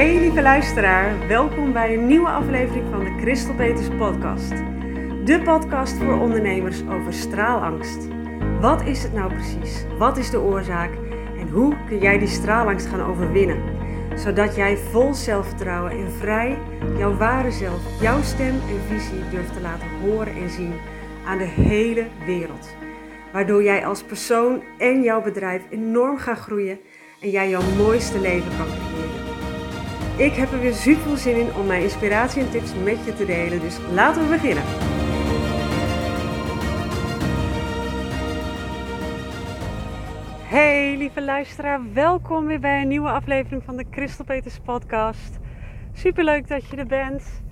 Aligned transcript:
Hey 0.00 0.18
lieve 0.18 0.42
luisteraar, 0.42 1.28
welkom 1.28 1.72
bij 1.72 1.94
een 1.94 2.06
nieuwe 2.06 2.28
aflevering 2.28 2.84
van 2.90 3.04
de 3.04 3.14
Crystal 3.16 3.54
Peters 3.54 3.88
podcast. 3.98 4.48
De 5.24 5.40
podcast 5.44 5.96
voor 5.96 6.20
ondernemers 6.20 6.82
over 6.82 7.12
straalangst. 7.12 8.08
Wat 8.60 8.82
is 8.82 9.02
het 9.02 9.12
nou 9.12 9.34
precies? 9.34 9.84
Wat 9.98 10.16
is 10.16 10.30
de 10.30 10.40
oorzaak? 10.40 10.90
En 11.38 11.48
hoe 11.48 11.76
kun 11.86 11.98
jij 11.98 12.18
die 12.18 12.28
straalangst 12.28 12.86
gaan 12.86 13.00
overwinnen? 13.00 13.62
Zodat 14.16 14.56
jij 14.56 14.76
vol 14.76 15.14
zelfvertrouwen 15.14 15.92
en 15.92 16.12
vrij 16.12 16.58
jouw 16.98 17.16
ware 17.16 17.50
zelf, 17.50 18.00
jouw 18.00 18.22
stem 18.22 18.54
en 18.54 18.80
visie 18.88 19.28
durft 19.30 19.52
te 19.52 19.60
laten 19.60 19.88
horen 20.02 20.34
en 20.34 20.50
zien 20.50 20.74
aan 21.26 21.38
de 21.38 21.44
hele 21.44 22.06
wereld. 22.26 22.68
Waardoor 23.32 23.62
jij 23.62 23.86
als 23.86 24.02
persoon 24.02 24.62
en 24.78 25.02
jouw 25.02 25.22
bedrijf 25.22 25.62
enorm 25.70 26.18
gaat 26.18 26.38
groeien 26.38 26.78
en 27.20 27.30
jij 27.30 27.48
jouw 27.48 27.74
mooiste 27.76 28.20
leven 28.20 28.56
kan. 28.56 28.79
Ik 30.20 30.34
heb 30.34 30.52
er 30.52 30.60
weer 30.60 30.74
super 30.74 31.02
veel 31.02 31.16
zin 31.16 31.36
in 31.36 31.54
om 31.54 31.66
mijn 31.66 31.82
inspiratie 31.82 32.42
en 32.42 32.50
tips 32.50 32.74
met 32.74 33.04
je 33.04 33.14
te 33.14 33.24
delen, 33.26 33.60
dus 33.60 33.78
laten 33.92 34.22
we 34.22 34.28
beginnen. 34.28 34.62
Hey 40.42 40.96
lieve 40.96 41.22
luisteraar, 41.22 41.92
welkom 41.92 42.46
weer 42.46 42.60
bij 42.60 42.82
een 42.82 42.88
nieuwe 42.88 43.10
aflevering 43.10 43.62
van 43.64 43.76
de 43.76 43.84
Crystal 43.90 44.24
Peters 44.24 44.58
podcast. 44.58 45.38
Super 45.92 46.24
leuk 46.24 46.48
dat 46.48 46.66
je 46.66 46.76
er 46.76 46.86
bent. 46.86 47.42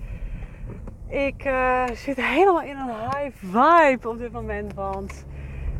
Ik 1.08 1.44
uh, 1.44 1.84
zit 1.94 2.16
helemaal 2.16 2.62
in 2.62 2.76
een 2.76 2.90
high 3.10 3.36
vibe 3.36 4.08
op 4.08 4.18
dit 4.18 4.32
moment, 4.32 4.74
want 4.74 5.26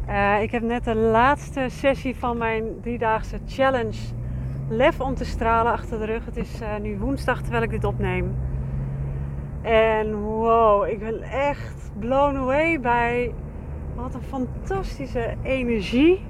uh, 0.08 0.42
ik 0.42 0.50
heb 0.50 0.62
net 0.62 0.84
de 0.84 0.94
laatste 0.94 1.66
sessie 1.68 2.16
van 2.16 2.36
mijn 2.36 2.64
driedaagse 2.80 3.38
challenge 3.46 3.98
lef 4.68 5.00
om 5.00 5.14
te 5.14 5.24
stralen 5.24 5.72
achter 5.72 5.98
de 5.98 6.04
rug. 6.04 6.24
Het 6.24 6.36
is 6.36 6.60
uh, 6.62 6.76
nu 6.76 6.98
woensdag 6.98 7.42
terwijl 7.42 7.62
ik 7.62 7.70
dit 7.70 7.84
opneem. 7.84 8.34
En 9.62 10.14
wow, 10.14 10.86
ik 10.86 10.98
ben 10.98 11.22
echt 11.22 11.90
blown 11.98 12.36
away 12.36 12.80
bij 12.80 13.34
wat 13.94 14.14
een 14.14 14.22
fantastische 14.22 15.34
energie 15.42 16.24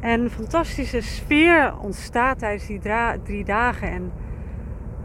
en 0.00 0.30
fantastische 0.30 1.00
sfeer 1.00 1.74
ontstaat 1.78 2.38
tijdens 2.38 2.66
die 2.66 2.80
drie 3.22 3.44
dagen. 3.44 3.90
En 3.90 4.12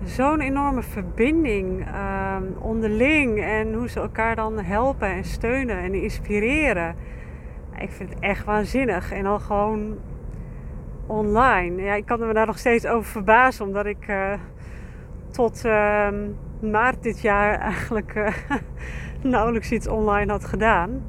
zo'n 0.03 0.39
enorme 0.39 0.81
verbinding 0.81 1.87
uh, 1.87 2.35
onderling 2.59 3.43
en 3.43 3.73
hoe 3.73 3.89
ze 3.89 3.99
elkaar 3.99 4.35
dan 4.35 4.59
helpen 4.59 5.07
en 5.07 5.23
steunen 5.23 5.77
en 5.77 5.93
inspireren. 5.93 6.95
Ik 7.77 7.91
vind 7.91 8.09
het 8.09 8.19
echt 8.19 8.45
waanzinnig. 8.45 9.11
En 9.11 9.25
al 9.25 9.39
gewoon 9.39 9.97
online. 11.07 11.81
Ja, 11.81 11.93
ik 11.93 12.05
kan 12.05 12.19
me 12.19 12.33
daar 12.33 12.45
nog 12.45 12.57
steeds 12.57 12.85
over 12.85 13.11
verbazen, 13.11 13.65
omdat 13.65 13.85
ik 13.85 14.07
uh, 14.07 14.33
tot 15.31 15.65
uh, 15.65 16.07
maart 16.61 17.03
dit 17.03 17.21
jaar 17.21 17.59
eigenlijk 17.71 18.15
uh, 18.15 18.27
nauwelijks 19.33 19.71
iets 19.71 19.87
online 19.87 20.31
had 20.31 20.45
gedaan. 20.45 21.03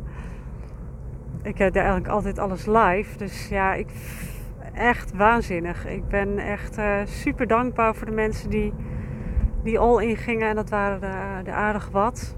Ik 1.42 1.58
heb 1.58 1.76
eigenlijk 1.76 2.08
altijd 2.08 2.38
alles 2.38 2.66
live. 2.66 3.16
Dus 3.16 3.48
ja, 3.48 3.74
ik, 3.74 3.88
echt 4.78 5.12
waanzinnig. 5.16 5.86
Ik 5.86 6.08
ben 6.08 6.38
echt 6.38 6.78
eh, 6.78 6.96
super 7.04 7.46
dankbaar 7.46 7.94
voor 7.94 8.06
de 8.06 8.12
mensen 8.12 8.50
die, 8.50 8.72
die 9.62 9.78
all 9.78 10.04
in 10.04 10.16
gingen. 10.16 10.48
En 10.48 10.54
dat 10.54 10.70
waren 10.70 11.00
de, 11.00 11.44
de 11.44 11.52
aardig 11.52 11.88
wat. 11.92 12.36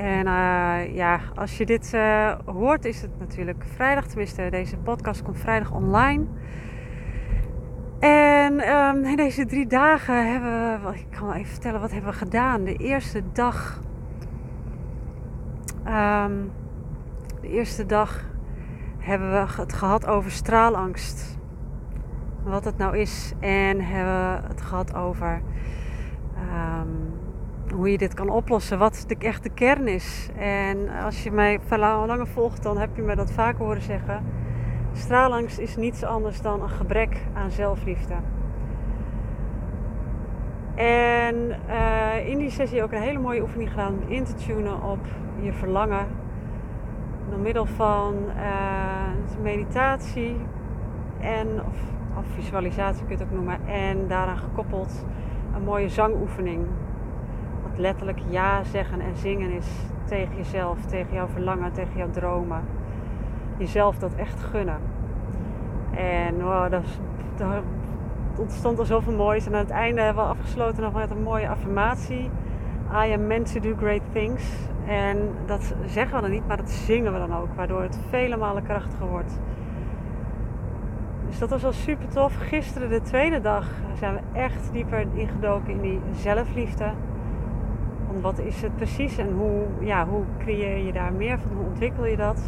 En 0.00 0.26
uh, 0.26 0.94
ja, 0.94 1.20
als 1.34 1.58
je 1.58 1.66
dit 1.66 1.92
uh, 1.94 2.32
hoort, 2.44 2.84
is 2.84 3.02
het 3.02 3.18
natuurlijk 3.18 3.64
vrijdag. 3.74 4.06
Tenminste, 4.06 4.50
deze 4.50 4.76
podcast 4.76 5.22
komt 5.22 5.38
vrijdag 5.38 5.72
online. 5.72 6.24
En 7.98 8.60
in 9.04 9.16
deze 9.16 9.46
drie 9.46 9.66
dagen 9.66 10.32
hebben 10.32 10.82
we, 10.82 10.94
ik 10.98 11.06
kan 11.10 11.26
wel 11.26 11.36
even 11.36 11.50
vertellen, 11.50 11.80
wat 11.80 11.90
hebben 11.90 12.10
we 12.10 12.16
gedaan? 12.16 12.64
De 12.64 12.74
eerste 12.74 13.22
dag, 13.32 13.80
um, 15.86 16.52
de 17.40 17.48
eerste 17.48 17.86
dag 17.86 18.24
hebben 18.98 19.30
we 19.30 19.46
het 19.60 19.72
gehad 19.72 20.06
over 20.06 20.30
straalangst. 20.30 21.38
Wat 22.42 22.64
het 22.64 22.76
nou 22.76 22.98
is. 22.98 23.32
En 23.40 23.80
hebben 23.80 24.14
we 24.14 24.48
het 24.48 24.60
gehad 24.60 24.94
over 24.94 25.42
um, 26.36 27.19
hoe 27.72 27.90
je 27.90 27.98
dit 27.98 28.14
kan 28.14 28.28
oplossen, 28.28 28.78
wat 28.78 29.04
de 29.06 29.16
echte 29.18 29.48
kern 29.48 29.88
is. 29.88 30.28
En 30.38 30.88
als 31.04 31.22
je 31.22 31.30
mij 31.30 31.60
langer 31.78 32.26
volgt, 32.26 32.62
dan 32.62 32.78
heb 32.78 32.96
je 32.96 33.02
me 33.02 33.16
dat 33.16 33.32
vaker 33.32 33.64
horen 33.64 33.82
zeggen. 33.82 34.24
Straalangst 34.92 35.58
is 35.58 35.76
niets 35.76 36.04
anders 36.04 36.40
dan 36.40 36.62
een 36.62 36.68
gebrek 36.68 37.16
aan 37.34 37.50
zelfliefde. 37.50 38.14
En 40.74 41.36
uh, 41.68 42.28
in 42.28 42.38
die 42.38 42.50
sessie 42.50 42.82
ook 42.82 42.92
een 42.92 43.02
hele 43.02 43.18
mooie 43.18 43.42
oefening 43.42 43.70
gedaan 43.70 43.92
om 43.92 44.08
in 44.08 44.24
te 44.24 44.34
tunen 44.34 44.82
op 44.82 45.06
je 45.40 45.52
verlangen. 45.52 46.06
Door 47.30 47.38
middel 47.38 47.66
van 47.66 48.14
uh, 48.36 49.42
meditatie 49.42 50.36
en, 51.20 51.48
of, 51.48 51.78
of 52.18 52.24
visualisatie 52.34 53.04
kun 53.06 53.16
je 53.16 53.22
het 53.22 53.32
ook 53.32 53.34
noemen. 53.34 53.66
En 53.66 54.08
daaraan 54.08 54.38
gekoppeld 54.38 55.04
een 55.54 55.62
mooie 55.62 55.88
zangoefening 55.88 56.66
letterlijk 57.76 58.18
ja 58.28 58.64
zeggen 58.64 59.00
en 59.00 59.16
zingen 59.16 59.50
is 59.50 59.66
tegen 60.04 60.36
jezelf, 60.36 60.84
tegen 60.86 61.14
jouw 61.14 61.26
verlangen, 61.26 61.72
tegen 61.72 61.96
jouw 61.96 62.10
dromen. 62.10 62.62
Jezelf 63.56 63.98
dat 63.98 64.14
echt 64.14 64.40
gunnen. 64.40 64.78
En 65.90 66.42
wow, 66.42 66.70
dat, 66.70 66.84
dat 67.36 67.62
ontstond 68.36 68.78
er 68.78 68.86
zoveel 68.86 69.12
moois. 69.12 69.46
En 69.46 69.52
aan 69.52 69.58
het 69.58 69.70
einde 69.70 70.00
hebben 70.00 70.24
we 70.24 70.30
afgesloten 70.30 70.82
nog 70.82 70.92
met 70.92 71.10
een 71.10 71.22
mooie 71.22 71.48
affirmatie. 71.48 72.30
I 72.92 73.12
am 73.12 73.26
meant 73.26 73.52
to 73.52 73.60
do 73.60 73.74
great 73.76 74.02
things. 74.12 74.44
En 74.86 75.30
dat 75.46 75.74
zeggen 75.86 76.14
we 76.14 76.20
dan 76.20 76.30
niet, 76.30 76.46
maar 76.46 76.56
dat 76.56 76.70
zingen 76.70 77.12
we 77.12 77.18
dan 77.18 77.34
ook. 77.34 77.54
Waardoor 77.54 77.82
het 77.82 77.98
vele 78.08 78.36
malen 78.36 78.62
krachtiger 78.62 79.06
wordt. 79.06 79.40
Dus 81.28 81.38
dat 81.38 81.50
was 81.50 81.62
wel 81.62 81.72
super 81.72 82.08
tof. 82.08 82.36
Gisteren, 82.36 82.88
de 82.88 83.02
tweede 83.02 83.40
dag, 83.40 83.66
zijn 83.98 84.14
we 84.14 84.20
echt 84.32 84.72
dieper 84.72 85.06
ingedoken 85.14 85.72
in 85.72 85.80
die 85.80 86.00
zelfliefde 86.12 86.92
wat 88.20 88.38
is 88.38 88.62
het 88.62 88.76
precies 88.76 89.18
en 89.18 89.32
hoe, 89.32 89.66
ja, 89.80 90.06
hoe 90.06 90.24
creëer 90.38 90.76
je 90.76 90.92
daar 90.92 91.12
meer 91.12 91.38
van? 91.38 91.50
Hoe 91.56 91.66
ontwikkel 91.66 92.06
je 92.06 92.16
dat? 92.16 92.40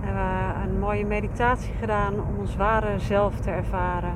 We 0.00 0.06
hebben 0.06 0.62
een 0.62 0.78
mooie 0.78 1.06
meditatie 1.06 1.74
gedaan 1.74 2.14
om 2.14 2.38
ons 2.38 2.56
ware 2.56 2.98
zelf 2.98 3.40
te 3.40 3.50
ervaren. 3.50 4.14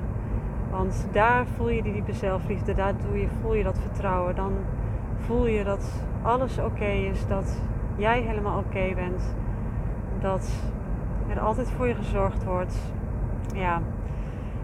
Want 0.70 1.06
daar 1.12 1.46
voel 1.46 1.68
je 1.68 1.82
die 1.82 1.92
diepe 1.92 2.12
zelfliefde, 2.12 2.74
daar 2.74 2.94
doe 3.08 3.20
je, 3.20 3.28
voel 3.40 3.54
je 3.54 3.62
dat 3.62 3.78
vertrouwen. 3.78 4.34
Dan 4.36 4.52
voel 5.18 5.46
je 5.46 5.64
dat 5.64 6.02
alles 6.22 6.58
oké 6.58 6.84
is, 6.84 7.26
dat 7.26 7.62
jij 7.96 8.20
helemaal 8.20 8.58
oké 8.58 8.94
bent. 8.94 9.34
Dat 10.20 10.50
er 11.28 11.40
altijd 11.40 11.70
voor 11.70 11.88
je 11.88 11.94
gezorgd 11.94 12.44
wordt. 12.44 12.76
Ja. 13.54 13.80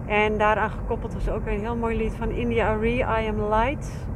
En 0.07 0.39
daaraan 0.39 0.71
gekoppeld 0.71 1.15
was 1.15 1.29
ook 1.29 1.47
een 1.47 1.61
heel 1.61 1.77
mooi 1.77 1.97
lied 1.97 2.15
van 2.15 2.31
India 2.31 2.69
Arie, 2.75 2.99
I 2.99 3.29
Am 3.29 3.55
Light. 3.55 4.07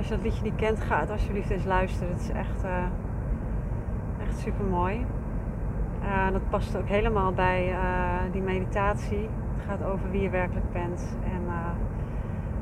Als 0.00 0.08
je 0.08 0.14
dat 0.14 0.24
liedje 0.24 0.42
niet 0.42 0.56
kent, 0.56 0.80
ga 0.80 1.00
het 1.00 1.10
alsjeblieft 1.10 1.50
eens 1.50 1.64
luisteren. 1.64 2.12
Het 2.12 2.20
is 2.20 2.28
echt, 2.28 2.64
uh, 2.64 2.84
echt 4.26 4.38
super 4.38 4.64
mooi. 4.64 5.06
Uh, 6.02 6.30
dat 6.32 6.48
past 6.48 6.76
ook 6.76 6.88
helemaal 6.88 7.32
bij 7.32 7.72
uh, 7.72 7.78
die 8.32 8.42
meditatie. 8.42 9.28
Het 9.56 9.64
gaat 9.68 9.84
over 9.84 10.10
wie 10.10 10.22
je 10.22 10.30
werkelijk 10.30 10.72
bent. 10.72 11.16
En 11.24 11.42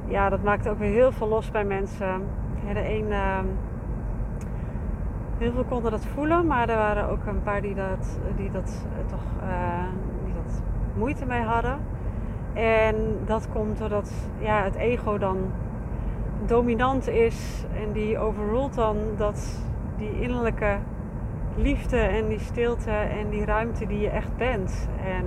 ja, 0.07 0.29
dat 0.29 0.43
maakt 0.43 0.69
ook 0.69 0.79
weer 0.79 0.93
heel 0.93 1.13
veel 1.13 1.29
los 1.29 1.51
bij 1.51 1.65
mensen. 1.65 2.23
De 2.73 2.95
een, 2.95 3.13
heel 5.39 5.53
veel 5.53 5.65
konden 5.65 5.91
dat 5.91 6.07
voelen, 6.07 6.47
maar 6.47 6.69
er 6.69 6.77
waren 6.77 7.09
ook 7.09 7.27
een 7.27 7.43
paar 7.43 7.61
die 7.61 7.75
dat, 7.75 8.21
die 8.37 8.51
dat 8.51 8.87
toch 9.07 9.25
die 10.25 10.35
dat 10.35 10.63
moeite 10.97 11.27
mee 11.27 11.43
hadden. 11.43 11.79
En 12.53 12.97
dat 13.25 13.49
komt 13.53 13.79
doordat 13.79 14.13
ja, 14.39 14.63
het 14.63 14.75
ego 14.75 15.19
dan 15.19 15.37
dominant 16.47 17.09
is 17.09 17.65
en 17.83 17.93
die 17.93 18.19
overrult 18.19 18.75
dan 18.75 18.97
dat 19.17 19.59
die 19.97 20.21
innerlijke 20.21 20.77
liefde 21.57 21.97
en 21.97 22.29
die 22.29 22.39
stilte 22.39 22.91
en 22.91 23.31
die 23.31 23.45
ruimte 23.45 23.87
die 23.87 24.01
je 24.01 24.09
echt 24.09 24.37
bent. 24.37 24.89
En 25.05 25.25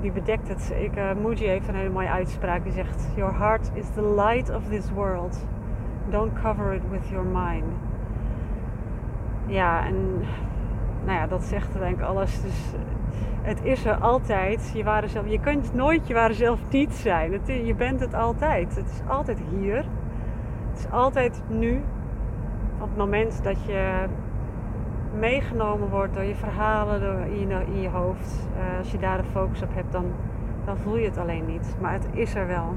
die 0.00 0.12
bedekt 0.12 0.48
het. 0.48 0.74
Ik, 0.78 0.96
uh, 0.96 1.12
Muji 1.22 1.46
heeft 1.46 1.68
een 1.68 1.74
hele 1.74 1.90
mooie 1.90 2.10
uitspraak 2.10 2.62
die 2.62 2.72
zegt: 2.72 3.08
Your 3.16 3.38
heart 3.38 3.70
is 3.74 3.86
the 3.94 4.14
light 4.14 4.54
of 4.54 4.68
this 4.68 4.90
world. 4.90 5.46
Don't 6.10 6.32
cover 6.42 6.72
it 6.72 6.82
with 6.90 7.08
your 7.08 7.26
mind. 7.26 7.64
Ja, 9.46 9.86
en 9.86 10.24
nou 11.04 11.18
ja, 11.18 11.26
dat 11.26 11.42
zegt 11.42 11.72
denk 11.72 11.98
ik 11.98 12.04
alles. 12.04 12.42
Dus 12.42 12.74
het 13.42 13.64
is 13.64 13.84
er 13.84 13.94
altijd. 13.94 14.72
Je, 14.74 14.84
ware 14.84 15.08
zelf, 15.08 15.28
je 15.28 15.40
kunt 15.40 15.74
nooit 15.74 16.06
je 16.06 16.14
ware 16.14 16.34
zelf 16.34 16.60
niet 16.70 16.92
zijn. 16.94 17.40
Je 17.64 17.74
bent 17.74 18.00
het 18.00 18.14
altijd. 18.14 18.76
Het 18.76 18.86
is 18.86 19.08
altijd 19.08 19.38
hier. 19.50 19.84
Altijd 20.90 21.42
nu, 21.48 21.82
op 22.78 22.88
het 22.88 22.96
moment 22.96 23.40
dat 23.42 23.64
je 23.64 24.06
meegenomen 25.18 25.88
wordt 25.88 26.14
door 26.14 26.24
je 26.24 26.34
verhalen 26.34 27.00
door 27.00 27.20
in, 27.20 27.48
je, 27.48 27.64
in 27.66 27.80
je 27.80 27.88
hoofd. 27.88 28.48
Uh, 28.56 28.78
als 28.78 28.90
je 28.90 28.98
daar 28.98 29.16
de 29.16 29.28
focus 29.32 29.62
op 29.62 29.74
hebt, 29.74 29.92
dan, 29.92 30.04
dan 30.64 30.76
voel 30.76 30.96
je 30.96 31.04
het 31.04 31.18
alleen 31.18 31.46
niet. 31.46 31.76
Maar 31.80 31.92
het 31.92 32.06
is 32.12 32.34
er 32.34 32.46
wel. 32.46 32.74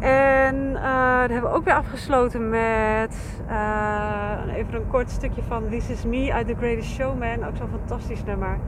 En 0.00 0.56
uh, 0.56 1.20
dat 1.20 1.30
hebben 1.30 1.50
we 1.50 1.56
ook 1.56 1.64
weer 1.64 1.74
afgesloten 1.74 2.48
met 2.48 3.42
uh, 3.50 4.54
even 4.54 4.74
een 4.74 4.88
kort 4.88 5.10
stukje 5.10 5.42
van 5.42 5.68
This 5.68 5.90
Is 5.90 6.04
Me 6.04 6.32
uit 6.32 6.46
The 6.46 6.54
Greatest 6.54 6.90
Showman. 6.90 7.44
Ook 7.44 7.56
zo'n 7.56 7.68
fantastisch 7.68 8.24
nummer. 8.24 8.58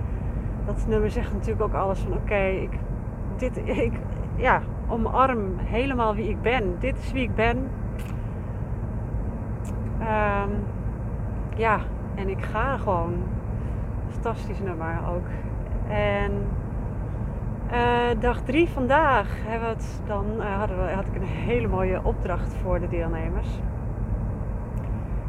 Dat 0.65 0.85
nummer 0.89 1.11
zegt 1.11 1.33
natuurlijk 1.33 1.63
ook 1.63 1.75
alles 1.75 1.99
van 1.99 2.13
oké, 2.13 2.45
ik, 2.45 2.71
dit, 3.37 3.57
ik 3.57 3.93
ja, 4.37 4.63
omarm 4.93 5.59
helemaal 5.59 6.15
wie 6.15 6.29
ik 6.29 6.43
ben. 6.43 6.77
Dit 6.79 6.99
is 6.99 7.13
wie 7.13 7.23
ik 7.23 7.35
ben. 7.35 7.57
Um, 10.01 10.65
ja, 11.57 11.79
en 12.15 12.29
ik 12.29 12.45
ga 12.45 12.77
gewoon. 12.77 13.15
Fantastisch 14.09 14.61
nummer 14.61 14.99
ook. 15.09 15.27
En 15.89 16.33
uh, 17.73 18.21
dag 18.21 18.43
drie 18.43 18.69
vandaag 18.69 19.29
hebben 19.45 19.69
we 19.69 19.85
dan 20.07 20.27
uh, 20.39 20.59
hadden 20.59 20.85
we, 20.85 20.93
had 20.93 21.07
ik 21.07 21.15
een 21.15 21.27
hele 21.27 21.69
mooie 21.69 22.01
opdracht 22.03 22.55
voor 22.55 22.81
de 22.81 22.89
deelnemers. 22.89 23.49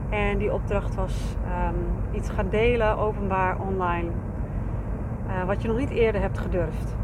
En 0.10 0.38
die 0.38 0.54
opdracht 0.54 0.96
was 0.96 1.36
um, 1.68 2.16
iets 2.16 2.30
gaan 2.30 2.50
delen 2.50 2.98
openbaar 2.98 3.60
online. 3.60 4.10
Uh, 5.28 5.44
wat 5.46 5.62
je 5.62 5.68
nog 5.68 5.78
niet 5.78 5.90
eerder 5.90 6.22
hebt 6.22 6.38
gedurfd. 6.38 6.96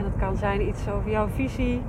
En 0.00 0.06
dat 0.06 0.18
kan 0.18 0.36
zijn 0.36 0.68
iets 0.68 0.88
over 0.88 1.10
jouw 1.10 1.28
visie. 1.28 1.82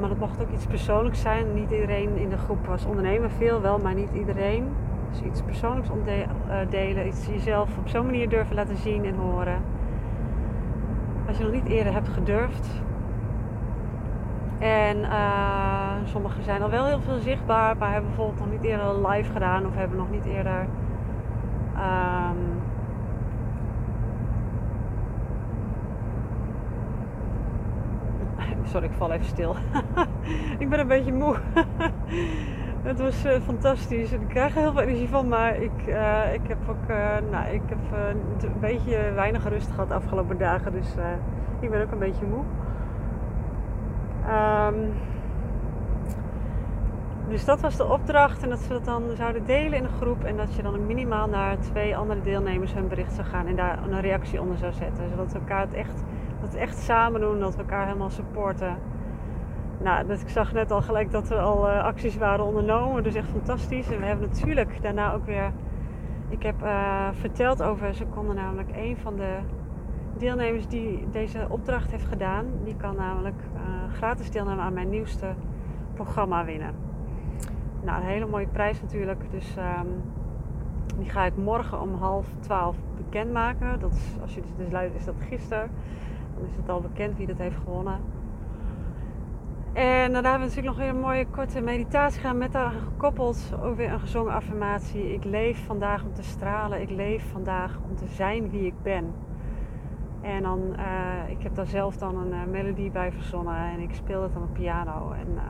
maar 0.00 0.08
dat 0.08 0.18
mocht 0.18 0.42
ook 0.42 0.52
iets 0.52 0.66
persoonlijks 0.66 1.20
zijn. 1.20 1.54
Niet 1.54 1.70
iedereen 1.70 2.16
in 2.16 2.28
de 2.28 2.38
groep 2.38 2.66
was 2.66 2.84
ondernemer, 2.84 3.30
veel 3.30 3.60
wel, 3.60 3.78
maar 3.78 3.94
niet 3.94 4.10
iedereen. 4.14 4.68
Dus 5.10 5.20
iets 5.22 5.42
persoonlijks 5.42 5.88
delen, 6.68 7.06
iets 7.06 7.26
jezelf 7.26 7.78
op 7.78 7.88
zo'n 7.88 8.06
manier 8.06 8.28
durven 8.28 8.54
laten 8.54 8.76
zien 8.76 9.04
en 9.04 9.14
horen 9.14 9.62
als 11.30 11.38
je 11.38 11.44
nog 11.44 11.52
niet 11.52 11.66
eerder 11.66 11.92
hebt 11.92 12.08
gedurfd. 12.08 12.68
En 14.58 14.98
uh, 14.98 15.90
sommigen 16.04 16.44
zijn 16.44 16.62
al 16.62 16.70
wel 16.70 16.86
heel 16.86 17.00
veel 17.00 17.18
zichtbaar, 17.18 17.76
maar 17.76 17.92
hebben 17.92 18.10
bijvoorbeeld 18.10 18.38
nog 18.38 18.50
niet 18.50 18.70
eerder 18.70 19.08
live 19.08 19.32
gedaan 19.32 19.66
of 19.66 19.74
hebben 19.74 19.98
nog 19.98 20.10
niet 20.10 20.24
eerder. 20.24 20.66
Um, 21.76 22.59
Sorry, 28.70 28.86
ik 28.86 28.92
val 28.96 29.12
even 29.12 29.26
stil. 29.26 29.56
ik 30.58 30.68
ben 30.68 30.78
een 30.78 30.86
beetje 30.86 31.12
moe. 31.12 31.36
Het 32.82 33.00
was 33.00 33.26
uh, 33.26 33.32
fantastisch. 33.40 34.12
Ik 34.12 34.28
krijg 34.28 34.54
er 34.54 34.60
heel 34.60 34.72
veel 34.72 34.80
energie 34.80 35.08
van, 35.08 35.28
maar 35.28 35.56
ik, 35.56 35.86
uh, 35.86 36.34
ik 36.34 36.40
heb 36.48 36.58
ook 36.68 36.90
uh, 36.90 37.16
nou, 37.30 37.48
ik 37.48 37.62
heb, 37.66 37.78
een 38.42 38.60
beetje 38.60 39.12
weinig 39.14 39.48
rust 39.48 39.70
gehad 39.70 39.88
de 39.88 39.94
afgelopen 39.94 40.38
dagen. 40.38 40.72
Dus 40.72 40.94
ik 41.60 41.70
ben 41.70 41.82
ook 41.82 41.92
een 41.92 41.98
beetje 41.98 42.26
moe. 42.26 42.44
Um, 44.28 44.92
dus 47.28 47.44
dat 47.44 47.60
was 47.60 47.76
de 47.76 47.84
opdracht 47.84 48.42
en 48.42 48.48
dat 48.48 48.58
ze 48.58 48.68
dat 48.68 48.84
dan 48.84 49.02
zouden 49.16 49.46
delen 49.46 49.72
in 49.72 49.84
een 49.84 50.00
groep 50.00 50.24
en 50.24 50.36
dat 50.36 50.54
je 50.54 50.62
dan 50.62 50.86
minimaal 50.86 51.28
naar 51.28 51.58
twee 51.58 51.96
andere 51.96 52.20
deelnemers 52.20 52.74
hun 52.74 52.88
bericht 52.88 53.12
zou 53.12 53.26
gaan 53.26 53.46
en 53.46 53.56
daar 53.56 53.78
een 53.82 54.00
reactie 54.00 54.40
onder 54.40 54.58
zou 54.58 54.72
zetten. 54.72 55.08
Zodat 55.10 55.34
elkaar 55.34 55.60
het 55.60 55.74
echt, 55.74 56.02
dat 56.50 56.60
echt 56.60 56.78
samen 56.78 57.20
doen, 57.20 57.40
dat 57.40 57.54
we 57.54 57.60
elkaar 57.60 57.86
helemaal 57.86 58.10
supporten. 58.10 58.76
Nou, 59.78 60.06
dus 60.06 60.22
ik 60.22 60.28
zag 60.28 60.52
net 60.52 60.70
al 60.70 60.82
gelijk 60.82 61.10
dat 61.10 61.30
er 61.30 61.38
al 61.38 61.68
uh, 61.68 61.84
acties 61.84 62.16
waren 62.16 62.44
ondernomen. 62.44 63.02
Dus 63.02 63.14
echt 63.14 63.28
fantastisch. 63.28 63.90
En 63.90 63.98
we 63.98 64.04
hebben 64.04 64.28
natuurlijk 64.28 64.82
daarna 64.82 65.12
ook 65.12 65.26
weer. 65.26 65.52
Ik 66.28 66.42
heb 66.42 66.62
uh, 66.62 67.08
verteld 67.12 67.62
over. 67.62 67.94
Ze 67.94 68.04
konden 68.04 68.36
namelijk 68.36 68.68
een 68.76 68.96
van 68.96 69.16
de 69.16 69.36
deelnemers 70.16 70.66
die 70.66 71.06
deze 71.12 71.46
opdracht 71.48 71.90
heeft 71.90 72.06
gedaan. 72.06 72.46
Die 72.64 72.76
kan 72.76 72.96
namelijk 72.96 73.42
uh, 73.54 73.94
gratis 73.94 74.30
deelnemen 74.30 74.64
aan 74.64 74.72
mijn 74.72 74.90
nieuwste 74.90 75.26
programma 75.94 76.44
winnen. 76.44 76.74
Nou, 77.82 78.00
een 78.00 78.08
hele 78.08 78.26
mooie 78.26 78.46
prijs 78.46 78.82
natuurlijk. 78.82 79.24
Dus 79.30 79.56
um, 79.56 80.02
die 80.98 81.10
ga 81.10 81.24
ik 81.24 81.36
morgen 81.36 81.80
om 81.80 81.94
half 81.94 82.26
twaalf 82.40 82.76
bekendmaken. 82.96 83.80
Dat 83.80 83.92
is, 83.92 84.16
als 84.22 84.34
je 84.34 84.40
dus, 84.40 84.50
dus 84.56 84.72
luistert, 84.72 85.00
is 85.00 85.06
dat 85.06 85.14
gisteren. 85.28 85.70
Dan 86.40 86.48
is 86.48 86.56
het 86.56 86.68
al 86.68 86.80
bekend 86.80 87.16
wie 87.16 87.26
dat 87.26 87.38
heeft 87.38 87.56
gewonnen. 87.64 88.00
En 89.72 90.12
daarna 90.12 90.30
hebben 90.30 90.48
we 90.48 90.54
natuurlijk 90.54 90.66
nog 90.66 90.76
weer 90.76 90.88
een 90.88 91.00
mooie 91.00 91.26
korte 91.26 91.60
meditatie 91.60 92.20
gaan 92.20 92.38
met 92.38 92.52
daar 92.52 92.70
gekoppeld 92.70 93.52
ook 93.62 93.76
weer 93.76 93.92
een 93.92 94.00
gezongen 94.00 94.32
affirmatie. 94.32 95.14
Ik 95.14 95.24
leef 95.24 95.64
vandaag 95.66 96.04
om 96.04 96.12
te 96.12 96.22
stralen. 96.22 96.80
Ik 96.80 96.90
leef 96.90 97.30
vandaag 97.32 97.78
om 97.88 97.96
te 97.96 98.06
zijn 98.06 98.50
wie 98.50 98.66
ik 98.66 98.82
ben. 98.82 99.14
En 100.20 100.42
dan, 100.42 100.60
uh, 100.76 101.30
ik 101.30 101.42
heb 101.42 101.54
daar 101.54 101.66
zelf 101.66 101.96
dan 101.96 102.16
een 102.16 102.32
uh, 102.32 102.44
melodie 102.50 102.90
bij 102.90 103.12
verzonnen 103.12 103.56
en 103.56 103.80
ik 103.80 103.94
speel 103.94 104.22
het 104.22 104.32
dan 104.32 104.42
op 104.42 104.52
piano. 104.52 105.12
En 105.12 105.28
uh, 105.34 105.42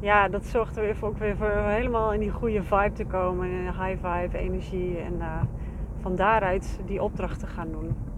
ja, 0.00 0.28
dat 0.28 0.44
zorgt 0.44 0.76
er 0.76 0.82
weer 0.82 0.96
voor, 0.96 1.08
ook 1.08 1.18
weer 1.18 1.36
voor 1.36 1.50
helemaal 1.50 2.12
in 2.12 2.20
die 2.20 2.30
goede 2.30 2.62
vibe 2.62 2.92
te 2.92 3.04
komen. 3.04 3.50
In 3.50 3.64
high 3.64 4.06
vibe, 4.06 4.38
energie. 4.38 4.98
En 4.98 5.20
van 6.00 6.16
daaruit 6.16 6.80
die 6.86 7.02
opdrachten 7.02 7.48
gaan 7.48 7.70
doen. 7.70 8.13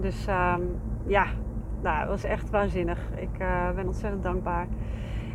Dus 0.00 0.26
um, 0.28 0.80
ja, 1.06 1.26
nou, 1.82 2.08
was 2.08 2.24
echt 2.24 2.50
waanzinnig. 2.50 2.98
Ik 3.16 3.40
uh, 3.40 3.70
ben 3.70 3.86
ontzettend 3.86 4.22
dankbaar. 4.22 4.66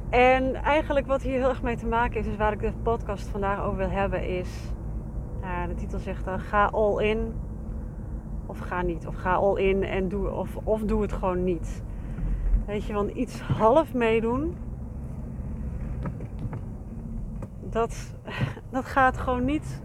En 0.10 0.56
eigenlijk 0.56 1.08
wat 1.08 1.22
hier 1.22 1.40
heel 1.40 1.50
erg 1.50 1.62
mee 1.62 1.76
te 1.76 1.88
maken 1.88 2.14
heeft, 2.14 2.28
dus 2.28 2.38
waar 2.38 2.54
ik 2.54 2.60
de 2.60 2.72
podcast 2.84 3.28
vandaag 3.28 3.64
over 3.64 3.78
wil 3.78 3.90
hebben, 3.90 4.28
is. 4.28 4.50
Uh, 5.42 5.68
de 5.68 5.74
titel 5.74 6.00
zegt 6.00 6.26
dan: 6.26 6.40
ga 6.40 6.66
all 6.66 7.04
in. 7.04 7.34
Of 8.46 8.60
ga 8.60 8.82
niet. 8.82 9.08
Of 9.08 9.16
ga 9.16 9.34
all 9.34 9.56
in 9.56 9.84
en 9.84 10.08
doe, 10.10 10.32
of, 10.32 10.58
of 10.64 10.82
doe 10.82 11.02
het 11.02 11.14
gewoon 11.14 11.44
niet. 11.44 11.84
Weet 12.66 12.86
je, 12.86 12.94
want 12.94 13.10
iets 13.12 13.40
half 13.40 13.94
meedoen. 13.94 14.58
Dat, 17.70 18.16
dat 18.70 18.86
gaat 18.86 19.18
gewoon 19.18 19.46
niet. 19.46 19.84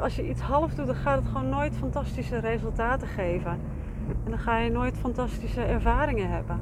Als 0.00 0.16
je 0.16 0.28
iets 0.28 0.40
half 0.40 0.74
doet, 0.74 0.86
dan 0.86 0.94
gaat 0.94 1.18
het 1.18 1.28
gewoon 1.28 1.48
nooit 1.48 1.76
fantastische 1.76 2.38
resultaten 2.38 3.08
geven. 3.08 3.58
En 4.08 4.30
dan 4.30 4.38
ga 4.38 4.58
je 4.58 4.70
nooit 4.70 4.98
fantastische 4.98 5.62
ervaringen 5.62 6.30
hebben. 6.30 6.60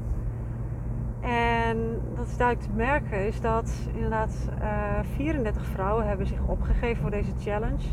En 1.22 2.00
dat 2.14 2.26
is 2.26 2.36
duidelijk 2.36 2.68
te 2.70 2.76
merken 2.76 3.26
is 3.26 3.40
dat 3.40 3.72
inderdaad 3.94 4.48
uh, 4.60 4.98
eh, 4.98 5.04
34 5.14 5.66
vrouwen 5.66 6.06
hebben 6.06 6.26
zich 6.26 6.42
opgegeven 6.46 7.02
voor 7.02 7.10
deze 7.10 7.32
challenge. 7.40 7.86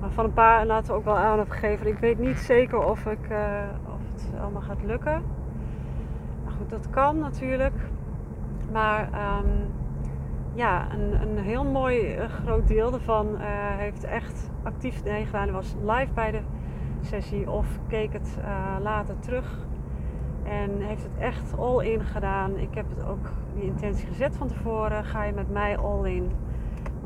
Maar 0.00 0.10
van 0.10 0.24
een 0.24 0.32
paar 0.32 0.66
laten 0.66 0.92
we 0.92 0.98
ook 0.98 1.04
wel 1.04 1.16
aan 1.16 1.46
gegeven. 1.48 1.86
Ik 1.86 1.98
weet 1.98 2.18
niet 2.18 2.38
zeker 2.38 2.78
of, 2.78 3.06
ik, 3.06 3.30
uh, 3.30 3.38
of 3.86 4.00
het 4.12 4.40
allemaal 4.40 4.62
gaat 4.62 4.82
lukken. 4.84 5.22
Maar 6.44 6.52
goed, 6.58 6.70
dat 6.70 6.90
kan 6.90 7.18
natuurlijk. 7.18 7.74
Maar 8.72 9.00
um, 9.02 9.72
ja, 10.54 10.86
een, 10.92 11.22
een 11.22 11.38
heel 11.38 11.64
mooi 11.64 12.16
uh, 12.16 12.24
groot 12.24 12.68
deel 12.68 12.90
daarvan 12.90 13.36
heeft 13.76 14.04
echt 14.04 14.50
actief 14.62 15.04
meegedaan. 15.04 15.50
was 15.50 15.74
live 15.84 16.12
bij 16.14 16.30
de 16.30 16.40
sessie 17.04 17.50
of 17.50 17.66
keek 17.88 18.12
het 18.12 18.36
uh, 18.38 18.76
later 18.82 19.18
terug. 19.18 19.58
En 20.42 20.70
heeft 20.80 21.02
het 21.02 21.16
echt 21.18 21.58
all 21.58 21.84
in 21.84 22.00
gedaan. 22.00 22.58
Ik 22.58 22.74
heb 22.74 22.86
het 22.96 23.06
ook 23.06 23.30
die 23.54 23.64
intentie 23.64 24.06
gezet 24.06 24.36
van 24.36 24.48
tevoren. 24.48 25.04
Ga 25.04 25.24
je 25.24 25.32
met 25.32 25.52
mij 25.52 25.78
all 25.78 26.04
in. 26.04 26.30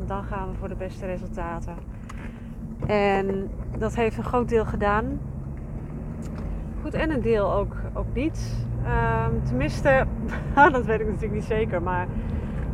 Dan 0.07 0.25
gaan 0.25 0.51
we 0.51 0.55
voor 0.59 0.69
de 0.69 0.75
beste 0.75 1.07
resultaten. 1.07 1.75
En 2.87 3.51
dat 3.79 3.95
heeft 3.95 4.17
een 4.17 4.25
groot 4.25 4.49
deel 4.49 4.65
gedaan. 4.65 5.21
Goed, 6.83 6.95
en 6.95 7.11
een 7.11 7.21
deel 7.21 7.53
ook, 7.53 7.77
ook 7.95 8.15
niet. 8.15 8.67
Um, 9.27 9.43
tenminste, 9.43 10.07
dat 10.73 10.85
weet 10.85 11.01
ik 11.01 11.07
natuurlijk 11.07 11.35
niet 11.35 11.45
zeker. 11.45 11.83
Maar 11.83 12.07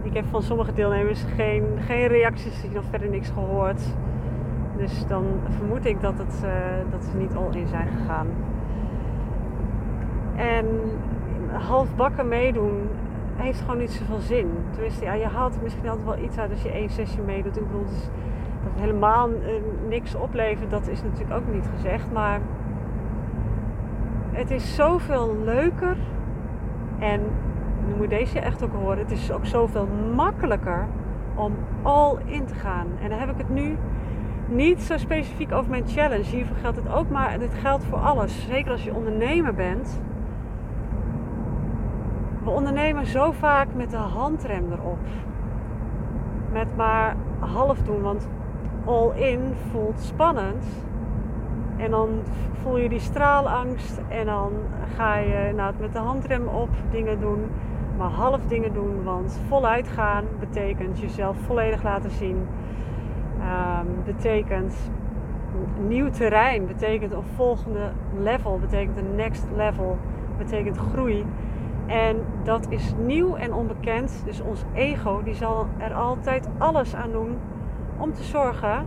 ik 0.02 0.14
heb 0.14 0.24
van 0.30 0.42
sommige 0.42 0.72
deelnemers 0.72 1.24
geen, 1.36 1.64
geen 1.86 2.06
reacties 2.06 2.54
gezien 2.54 2.78
of 2.78 2.84
verder 2.90 3.08
niks 3.08 3.28
gehoord. 3.30 3.82
Dus 4.76 5.06
dan 5.06 5.24
vermoed 5.48 5.84
ik 5.84 6.00
dat, 6.00 6.18
het, 6.18 6.42
uh, 6.44 6.50
dat 6.90 7.04
ze 7.04 7.16
niet 7.16 7.34
al 7.34 7.48
in 7.50 7.66
zijn 7.66 7.88
gegaan. 7.88 8.26
En 10.36 10.66
halfbakken 11.52 12.28
meedoen 12.28 12.88
heeft 13.36 13.60
gewoon 13.60 13.78
niet 13.78 13.90
zoveel 13.90 14.18
zin. 14.18 14.50
Tenminste, 14.70 15.04
ja, 15.04 15.12
je 15.12 15.26
haalt 15.26 15.62
misschien 15.62 15.88
altijd 15.88 16.06
wel 16.06 16.24
iets 16.24 16.38
uit 16.38 16.50
als 16.50 16.62
je 16.62 16.70
één 16.70 16.90
sessie 16.90 17.22
meedoet. 17.22 17.56
Ik 17.56 17.66
bedoel, 17.66 17.84
dus 17.84 18.08
dat 18.62 18.72
het 18.72 18.80
helemaal 18.80 19.30
uh, 19.30 19.36
niks 19.88 20.14
oplevert, 20.14 20.70
dat 20.70 20.88
is 20.88 21.02
natuurlijk 21.02 21.32
ook 21.32 21.54
niet 21.54 21.68
gezegd. 21.74 22.12
Maar 22.12 22.40
het 24.32 24.50
is 24.50 24.74
zoveel 24.74 25.36
leuker. 25.44 25.96
En 26.98 27.20
nu 27.86 27.94
moet 27.96 28.10
deze 28.10 28.40
echt 28.40 28.64
ook 28.64 28.72
horen. 28.72 28.98
Het 28.98 29.10
is 29.10 29.32
ook 29.32 29.46
zoveel 29.46 29.88
makkelijker 30.14 30.86
om 31.34 31.52
al 31.82 32.18
in 32.24 32.44
te 32.44 32.54
gaan. 32.54 32.86
En 33.02 33.08
dan 33.08 33.18
heb 33.18 33.30
ik 33.30 33.38
het 33.38 33.48
nu 33.48 33.76
niet 34.48 34.82
zo 34.82 34.96
specifiek 34.96 35.52
over 35.52 35.70
mijn 35.70 35.88
challenge. 35.88 36.24
Hiervoor 36.24 36.56
geldt 36.56 36.76
het 36.76 36.92
ook, 36.92 37.10
maar 37.10 37.38
dit 37.38 37.54
geldt 37.54 37.84
voor 37.84 37.98
alles. 37.98 38.46
Zeker 38.46 38.70
als 38.70 38.84
je 38.84 38.94
ondernemer 38.94 39.54
bent. 39.54 40.00
We 42.44 42.50
ondernemen 42.50 43.06
zo 43.06 43.32
vaak 43.32 43.68
met 43.74 43.90
de 43.90 43.96
handrem 43.96 44.72
erop. 44.72 44.98
Met 46.52 46.76
maar 46.76 47.16
half 47.38 47.78
doen, 47.82 48.00
want 48.02 48.28
all 48.84 49.10
in 49.14 49.40
voelt 49.70 50.00
spannend. 50.00 50.64
En 51.76 51.90
dan 51.90 52.08
voel 52.52 52.78
je 52.78 52.88
die 52.88 53.00
straalangst 53.00 54.00
en 54.08 54.26
dan 54.26 54.52
ga 54.96 55.16
je 55.16 55.52
nou, 55.54 55.74
met 55.80 55.92
de 55.92 55.98
handrem 55.98 56.48
op 56.48 56.68
dingen 56.90 57.20
doen, 57.20 57.50
maar 57.98 58.10
half 58.10 58.40
dingen 58.46 58.72
doen. 58.72 59.02
Want 59.02 59.40
voluit 59.48 59.88
gaan 59.88 60.24
betekent 60.40 60.98
jezelf 60.98 61.36
volledig 61.36 61.82
laten 61.82 62.10
zien. 62.10 62.46
Um, 63.44 64.04
betekent 64.04 64.74
nieuw 65.88 66.10
terrein, 66.10 66.66
betekent 66.66 67.12
een 67.12 67.24
volgende 67.34 67.92
level, 68.18 68.58
betekent 68.58 68.98
een 68.98 69.14
next 69.14 69.46
level, 69.56 69.98
betekent 70.38 70.76
groei. 70.76 71.24
En 71.86 72.16
dat 72.42 72.66
is 72.68 72.94
nieuw 73.04 73.36
en 73.36 73.52
onbekend. 73.52 74.22
Dus 74.24 74.40
ons 74.40 74.64
ego 74.72 75.22
die 75.22 75.34
zal 75.34 75.66
er 75.78 75.94
altijd 75.94 76.48
alles 76.58 76.94
aan 76.94 77.10
doen 77.10 77.36
om 77.98 78.12
te 78.12 78.22
zorgen 78.22 78.86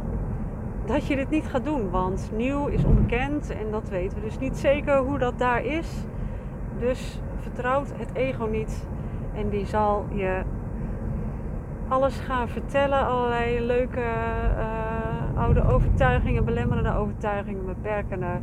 dat 0.86 1.08
je 1.08 1.16
dit 1.16 1.30
niet 1.30 1.48
gaat 1.48 1.64
doen. 1.64 1.90
Want 1.90 2.32
nieuw 2.36 2.68
is 2.68 2.86
onbekend 2.86 3.50
en 3.50 3.72
dat 3.72 3.90
weten 3.90 4.18
we 4.18 4.24
dus 4.24 4.40
niet 4.40 4.58
zeker 4.58 4.98
hoe 4.98 5.18
dat 5.18 5.40
daar 5.40 5.66
is. 5.66 6.06
Dus 6.80 7.22
vertrouwt 7.40 7.94
het 7.98 8.10
ego 8.14 8.46
niet. 8.46 8.88
En 9.36 9.50
die 9.50 9.66
zal 9.66 10.06
je 10.14 10.42
alles 11.88 12.20
gaan 12.20 12.50
vertellen. 12.50 13.08
Allerlei 13.08 13.66
leuke 13.66 14.06
uh, 14.58 15.42
oude 15.42 15.64
overtuigingen, 15.64 16.46
belemmerende 16.46 16.94
overtuigingen, 16.94 17.66
beperkende 17.66 18.40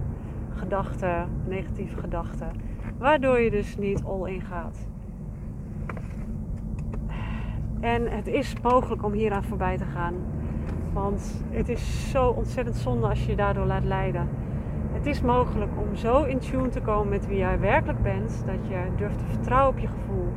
gedachten, 0.54 1.28
negatieve 1.46 2.00
gedachten. 2.00 2.48
Waardoor 2.98 3.40
je 3.40 3.50
dus 3.50 3.76
niet 3.76 4.04
all 4.04 4.30
in 4.30 4.40
gaat. 4.40 4.86
En 7.80 8.10
het 8.10 8.26
is 8.26 8.54
mogelijk 8.62 9.04
om 9.04 9.12
hieraan 9.12 9.44
voorbij 9.44 9.76
te 9.76 9.84
gaan. 9.84 10.14
Want 10.92 11.44
het 11.50 11.68
is 11.68 12.10
zo 12.10 12.28
ontzettend 12.28 12.76
zonde 12.76 13.06
als 13.06 13.24
je 13.24 13.30
je 13.30 13.36
daardoor 13.36 13.66
laat 13.66 13.84
leiden. 13.84 14.28
Het 14.92 15.06
is 15.06 15.20
mogelijk 15.20 15.70
om 15.76 15.96
zo 15.96 16.22
in 16.22 16.38
tune 16.38 16.68
te 16.68 16.80
komen 16.80 17.08
met 17.08 17.26
wie 17.26 17.36
jij 17.36 17.60
werkelijk 17.60 18.02
bent, 18.02 18.44
dat 18.46 18.68
je 18.68 18.78
durft 18.96 19.18
te 19.18 19.24
vertrouwen 19.24 19.74
op 19.74 19.78
je 19.78 19.86
gevoel. 19.86 20.32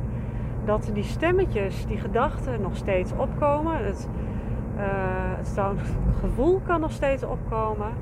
Dat 0.68 0.90
die 0.92 1.04
stemmetjes, 1.04 1.86
die 1.86 1.98
gedachten 1.98 2.60
nog 2.60 2.76
steeds 2.76 3.12
opkomen. 3.16 3.84
Het, 3.84 4.08
uh, 5.56 5.70
gevoel 6.20 6.60
kan 6.66 6.80
nog 6.80 6.92
steeds 6.92 7.22
opkomen. 7.22 7.92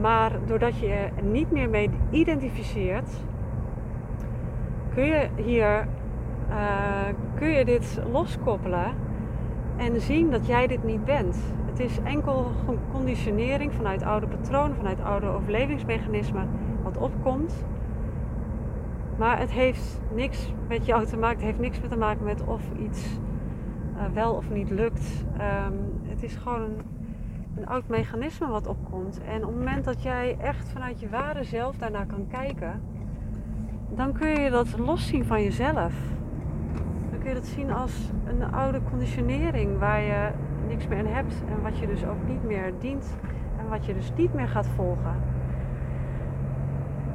Maar 0.00 0.32
doordat 0.46 0.78
je 0.78 0.86
er 0.86 1.22
niet 1.22 1.50
meer 1.50 1.68
mee 1.68 1.90
identificeert, 2.10 3.10
kun 4.94 5.04
je 5.04 5.28
hier 5.36 5.86
uh, 6.50 6.56
kun 7.34 7.48
je 7.48 7.64
dit 7.64 8.00
loskoppelen 8.12 8.94
en 9.76 10.00
zien 10.00 10.30
dat 10.30 10.46
jij 10.46 10.66
dit 10.66 10.84
niet 10.84 11.04
bent. 11.04 11.36
Het 11.66 11.80
is 11.80 11.98
enkel 12.04 12.50
conditionering 12.92 13.72
vanuit 13.72 14.02
oude 14.02 14.26
patronen, 14.26 14.76
vanuit 14.76 15.02
oude 15.02 15.26
overlevingsmechanismen 15.26 16.48
wat 16.82 16.96
opkomt. 16.96 17.64
Maar 19.18 19.38
het 19.38 19.50
heeft 19.50 20.00
niks 20.14 20.52
met 20.68 20.86
jou 20.86 21.06
te 21.06 21.16
maken. 21.16 21.36
Het 21.36 21.46
heeft 21.46 21.58
niks 21.58 21.78
te 21.88 21.96
maken 21.96 22.24
met 22.24 22.44
of 22.44 22.62
iets 22.78 23.18
uh, 23.96 24.02
wel 24.14 24.34
of 24.34 24.50
niet 24.50 24.70
lukt. 24.70 25.24
Um, 25.66 26.00
het 26.02 26.22
is 26.22 26.34
gewoon 26.34 26.60
een, 26.60 26.80
een 27.56 27.66
oud 27.66 27.88
mechanisme 27.88 28.46
wat 28.46 28.66
opkomt. 28.66 29.20
En 29.24 29.44
op 29.44 29.48
het 29.48 29.58
moment 29.58 29.84
dat 29.84 30.02
jij 30.02 30.36
echt 30.40 30.68
vanuit 30.68 31.00
je 31.00 31.08
ware 31.08 31.44
zelf 31.44 31.76
daarnaar 31.76 32.06
kan 32.06 32.26
kijken, 32.26 32.82
dan 33.94 34.12
kun 34.12 34.28
je 34.28 34.50
dat 34.50 34.78
loszien 34.78 35.24
van 35.24 35.42
jezelf. 35.42 35.94
Dan 37.10 37.18
kun 37.18 37.28
je 37.28 37.34
dat 37.34 37.46
zien 37.46 37.72
als 37.72 38.10
een 38.24 38.52
oude 38.52 38.80
conditionering 38.90 39.78
waar 39.78 40.00
je 40.00 40.30
niks 40.68 40.86
meer 40.88 40.98
aan 40.98 41.06
hebt 41.06 41.42
en 41.48 41.62
wat 41.62 41.78
je 41.78 41.86
dus 41.86 42.04
ook 42.04 42.26
niet 42.26 42.44
meer 42.44 42.72
dient 42.78 43.16
en 43.58 43.68
wat 43.68 43.86
je 43.86 43.94
dus 43.94 44.12
niet 44.16 44.34
meer 44.34 44.48
gaat 44.48 44.66
volgen. 44.66 45.31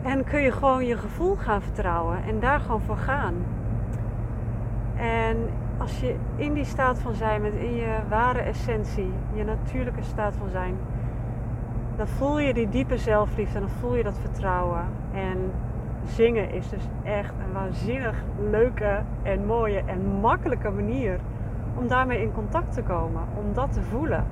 En 0.01 0.24
kun 0.24 0.42
je 0.42 0.51
gewoon 0.51 0.86
je 0.86 0.98
gevoel 0.98 1.36
gaan 1.36 1.62
vertrouwen 1.62 2.24
en 2.24 2.39
daar 2.39 2.60
gewoon 2.60 2.82
voor 2.82 2.98
gaan. 2.98 3.34
En 4.96 5.38
als 5.77 6.00
je 6.00 6.16
in 6.36 6.54
die 6.54 6.66
staat 6.66 7.00
van 7.00 7.13
zijn, 7.13 7.42
met 7.42 7.54
in 7.54 7.75
je 7.75 7.98
ware 8.10 8.39
essentie, 8.39 9.12
je 9.34 9.44
natuurlijke 9.44 10.04
staat 10.04 10.36
van 10.36 10.50
zijn, 10.50 10.75
dan 11.96 12.08
voel 12.08 12.39
je 12.39 12.54
die 12.54 12.70
diepe 12.70 12.98
zelfliefde 12.98 13.56
en 13.56 13.62
dan 13.62 13.75
voel 13.80 13.96
je 13.96 14.04
dat 14.04 14.20
vertrouwen. 14.20 14.86
En 15.13 15.51
zingen 16.06 16.51
is 16.51 16.70
dus 16.70 16.84
echt 17.04 17.34
een 17.46 17.54
waanzinnig 17.54 18.24
leuke 18.50 19.01
en 19.24 19.46
mooie 19.46 19.84
en 19.86 20.06
makkelijke 20.06 20.70
manier 20.70 21.20
om 21.75 21.88
daarmee 21.88 22.22
in 22.22 22.32
contact 22.32 22.74
te 22.74 22.84
komen, 22.84 23.22
om 23.36 23.54
dat 23.54 23.74
te 23.74 23.82
voelen. 23.82 24.25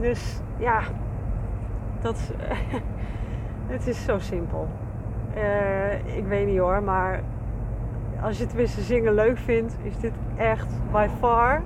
Dus 0.00 0.40
ja, 0.56 0.80
dat, 2.00 2.34
het 3.66 3.86
is 3.86 4.04
zo 4.04 4.18
simpel. 4.18 4.68
Uh, 5.36 6.16
ik 6.16 6.26
weet 6.26 6.46
niet 6.46 6.58
hoor, 6.58 6.82
maar 6.82 7.22
als 8.22 8.38
je 8.38 8.46
tenminste 8.46 8.80
zingen 8.80 9.14
leuk 9.14 9.38
vindt, 9.38 9.76
is 9.82 9.98
dit 9.98 10.12
echt 10.36 10.68
by 10.92 11.06
far 11.18 11.62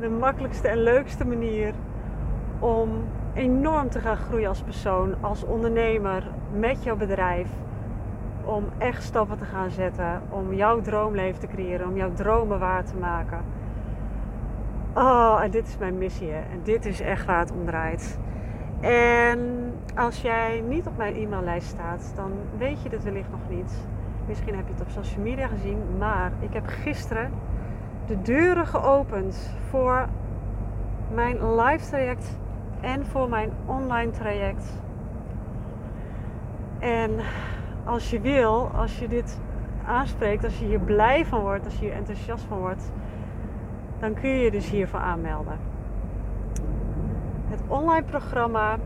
de 0.00 0.08
makkelijkste 0.08 0.68
en 0.68 0.82
leukste 0.82 1.26
manier 1.26 1.72
om 2.58 2.90
enorm 3.34 3.88
te 3.88 3.98
gaan 3.98 4.16
groeien 4.16 4.48
als 4.48 4.62
persoon, 4.62 5.14
als 5.20 5.44
ondernemer, 5.44 6.22
met 6.52 6.82
jouw 6.82 6.96
bedrijf. 6.96 7.48
Om 8.44 8.64
echt 8.78 9.02
stappen 9.02 9.38
te 9.38 9.44
gaan 9.44 9.70
zetten, 9.70 10.22
om 10.28 10.54
jouw 10.54 10.80
droomleven 10.80 11.40
te 11.40 11.46
creëren, 11.46 11.88
om 11.88 11.96
jouw 11.96 12.12
dromen 12.12 12.58
waar 12.58 12.84
te 12.84 12.96
maken. 12.96 13.38
Oh, 14.94 15.40
en 15.42 15.50
dit 15.50 15.66
is 15.66 15.78
mijn 15.78 15.98
missie. 15.98 16.32
En 16.32 16.60
dit 16.62 16.86
is 16.86 17.00
echt 17.00 17.26
waar 17.26 17.38
het 17.38 17.52
om 17.52 17.64
draait. 17.66 18.18
En 18.80 19.69
als 19.96 20.22
jij 20.22 20.62
niet 20.68 20.86
op 20.86 20.96
mijn 20.96 21.14
e-maillijst 21.14 21.68
staat, 21.68 22.12
dan 22.16 22.32
weet 22.58 22.82
je 22.82 22.88
dit 22.88 23.02
wellicht 23.02 23.30
nog 23.30 23.40
niet. 23.48 23.86
Misschien 24.26 24.56
heb 24.56 24.66
je 24.66 24.72
het 24.72 24.82
op 24.82 24.90
social 24.90 25.22
media 25.22 25.46
gezien, 25.46 25.78
maar 25.98 26.32
ik 26.40 26.52
heb 26.52 26.66
gisteren 26.66 27.30
de 28.06 28.22
deuren 28.22 28.66
geopend 28.66 29.56
voor 29.68 30.08
mijn 31.14 31.54
live 31.54 31.88
traject 31.88 32.38
en 32.80 33.06
voor 33.06 33.28
mijn 33.28 33.50
online 33.66 34.10
traject. 34.10 34.72
En 36.78 37.10
als 37.84 38.10
je 38.10 38.20
wil, 38.20 38.70
als 38.74 38.98
je 38.98 39.08
dit 39.08 39.40
aanspreekt, 39.86 40.44
als 40.44 40.58
je 40.58 40.64
hier 40.64 40.80
blij 40.80 41.26
van 41.26 41.40
wordt, 41.40 41.64
als 41.64 41.74
je 41.74 41.84
hier 41.84 41.94
enthousiast 41.94 42.44
van 42.44 42.58
wordt, 42.58 42.92
dan 43.98 44.14
kun 44.14 44.30
je 44.30 44.44
je 44.44 44.50
dus 44.50 44.70
hiervoor 44.70 45.00
aanmelden. 45.00 45.58
Het 47.48 47.60
online 47.66 48.04
programma 48.04 48.78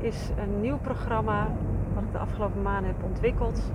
is 0.00 0.30
een 0.38 0.60
nieuw 0.60 0.78
programma 0.78 1.48
wat 1.94 2.02
ik 2.02 2.12
de 2.12 2.18
afgelopen 2.18 2.62
maanden 2.62 2.90
heb 2.90 3.02
ontwikkeld. 3.02 3.72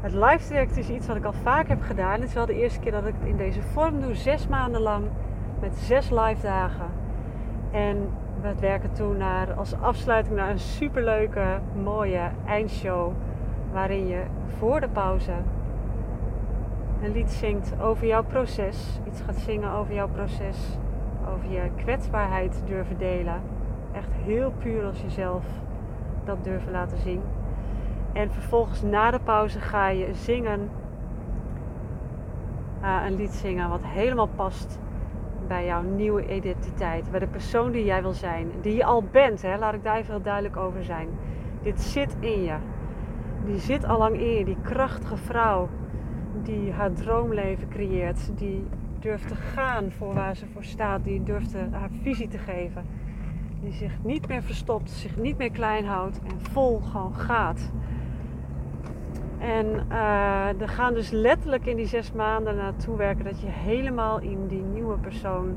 Het 0.00 0.12
live 0.12 0.46
traject 0.46 0.76
is 0.76 0.88
iets 0.88 1.06
wat 1.06 1.16
ik 1.16 1.24
al 1.24 1.32
vaak 1.32 1.68
heb 1.68 1.82
gedaan. 1.82 2.12
Het 2.12 2.28
is 2.28 2.34
wel 2.34 2.46
de 2.46 2.60
eerste 2.60 2.80
keer 2.80 2.92
dat 2.92 3.06
ik 3.06 3.14
het 3.18 3.28
in 3.28 3.36
deze 3.36 3.62
vorm 3.62 4.00
doe, 4.00 4.14
zes 4.14 4.48
maanden 4.48 4.80
lang 4.80 5.04
met 5.60 5.76
zes 5.76 6.10
live 6.10 6.42
dagen. 6.42 6.86
En 7.70 8.08
we 8.40 8.54
werken 8.60 8.92
toen 8.92 9.16
naar, 9.16 9.52
als 9.52 9.80
afsluiting 9.80 10.36
naar 10.36 10.50
een 10.50 10.58
superleuke, 10.58 11.60
mooie 11.82 12.30
eindshow. 12.46 13.12
Waarin 13.72 14.06
je 14.06 14.22
voor 14.58 14.80
de 14.80 14.88
pauze 14.88 15.32
een 17.02 17.12
lied 17.12 17.30
zingt 17.30 17.80
over 17.80 18.06
jouw 18.06 18.24
proces. 18.24 19.00
Iets 19.06 19.20
gaat 19.20 19.36
zingen 19.36 19.70
over 19.70 19.94
jouw 19.94 20.08
proces. 20.08 20.78
Over 21.34 21.50
je 21.50 21.70
kwetsbaarheid 21.76 22.62
durven 22.66 22.98
delen. 22.98 23.53
Echt 23.94 24.12
heel 24.24 24.52
puur 24.58 24.84
als 24.84 25.00
jezelf 25.00 25.44
dat 26.24 26.44
durven 26.44 26.72
laten 26.72 26.98
zien. 26.98 27.20
En 28.12 28.32
vervolgens 28.32 28.82
na 28.82 29.10
de 29.10 29.20
pauze 29.20 29.60
ga 29.60 29.88
je 29.88 30.14
zingen. 30.14 30.70
Uh, 32.82 33.02
een 33.06 33.16
lied 33.16 33.32
zingen 33.32 33.68
wat 33.68 33.84
helemaal 33.84 34.28
past 34.34 34.78
bij 35.46 35.64
jouw 35.66 35.82
nieuwe 35.82 36.34
identiteit. 36.34 37.10
Bij 37.10 37.20
de 37.20 37.26
persoon 37.26 37.70
die 37.70 37.84
jij 37.84 38.02
wil 38.02 38.12
zijn. 38.12 38.50
Die 38.60 38.74
je 38.74 38.84
al 38.84 39.02
bent. 39.02 39.42
Hè? 39.42 39.56
Laat 39.58 39.74
ik 39.74 39.84
daar 39.84 39.96
even 39.96 40.14
heel 40.14 40.22
duidelijk 40.22 40.56
over 40.56 40.84
zijn. 40.84 41.08
Dit 41.62 41.80
zit 41.80 42.16
in 42.20 42.42
je. 42.42 42.54
Die 43.44 43.58
zit 43.58 43.84
al 43.84 43.98
lang 43.98 44.16
in 44.16 44.30
je. 44.30 44.44
Die 44.44 44.58
krachtige 44.62 45.16
vrouw 45.16 45.68
die 46.42 46.72
haar 46.72 46.92
droomleven 46.92 47.68
creëert, 47.68 48.38
die 48.38 48.64
durft 48.98 49.28
te 49.28 49.34
gaan 49.34 49.90
voor 49.90 50.14
waar 50.14 50.36
ze 50.36 50.46
voor 50.46 50.64
staat, 50.64 51.04
die 51.04 51.22
durft 51.22 51.54
haar 51.70 51.90
visie 52.02 52.28
te 52.28 52.38
geven, 52.38 52.86
die 53.64 53.72
zich 53.72 53.98
niet 54.02 54.28
meer 54.28 54.42
verstopt, 54.42 54.90
zich 54.90 55.16
niet 55.16 55.38
meer 55.38 55.50
klein 55.50 55.86
houdt 55.86 56.20
en 56.22 56.40
vol 56.40 56.80
gewoon 56.80 57.14
gaat. 57.14 57.70
En 59.38 59.66
uh, 59.90 60.60
er 60.60 60.68
gaan 60.68 60.94
dus 60.94 61.10
letterlijk 61.10 61.66
in 61.66 61.76
die 61.76 61.86
zes 61.86 62.12
maanden 62.12 62.56
naartoe 62.56 62.96
werken 62.96 63.24
dat 63.24 63.40
je 63.40 63.46
helemaal 63.48 64.20
in 64.20 64.46
die 64.46 64.62
nieuwe 64.62 64.98
persoon, 64.98 65.56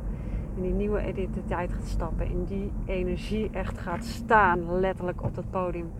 in 0.56 0.62
die 0.62 0.74
nieuwe 0.74 1.08
identiteit 1.08 1.74
gaat 1.74 1.88
stappen, 1.88 2.30
in 2.30 2.44
die 2.44 2.72
energie 2.86 3.50
echt 3.52 3.78
gaat 3.78 4.06
staan, 4.06 4.80
letterlijk 4.80 5.24
op 5.24 5.36
dat 5.36 5.50
podium. 5.50 5.92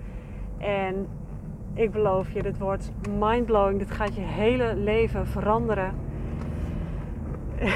En 0.58 1.08
ik 1.74 1.92
beloof 1.92 2.32
je, 2.32 2.44
dit 2.44 2.58
wordt 2.58 2.92
mindblowing. 3.20 3.80
Dit 3.80 3.92
gaat 3.92 4.16
je 4.16 4.22
hele 4.22 4.76
leven 4.76 5.28
veranderen. 5.28 5.96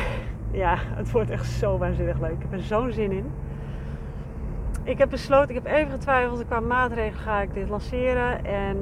ja, 0.51 0.75
het 0.79 1.11
wordt 1.11 1.29
echt 1.29 1.45
zo 1.45 1.77
waanzinnig 1.77 2.19
leuk. 2.19 2.31
Ik 2.31 2.41
heb 2.41 2.53
er 2.53 2.61
zo'n 2.61 2.91
zin 2.91 3.11
in. 3.11 3.25
Ik 4.83 4.97
heb 4.97 5.09
besloten, 5.09 5.49
ik 5.49 5.63
heb 5.63 5.73
even 5.73 5.91
getwijfeld 5.91 6.45
qua 6.45 6.59
maatregelen 6.59 7.21
ga 7.21 7.41
ik 7.41 7.53
dit 7.53 7.69
lanceren. 7.69 8.45
En 8.45 8.77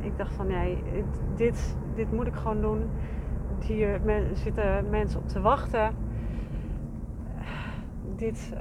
ik 0.00 0.18
dacht 0.18 0.34
van 0.34 0.46
nee, 0.46 0.82
dit, 1.36 1.76
dit 1.94 2.12
moet 2.12 2.26
ik 2.26 2.34
gewoon 2.34 2.60
doen. 2.60 2.90
Hier 3.60 4.00
zitten 4.32 4.90
mensen 4.90 5.20
op 5.20 5.28
te 5.28 5.40
wachten. 5.40 5.94
Dit, 8.16 8.52
uh, 8.54 8.60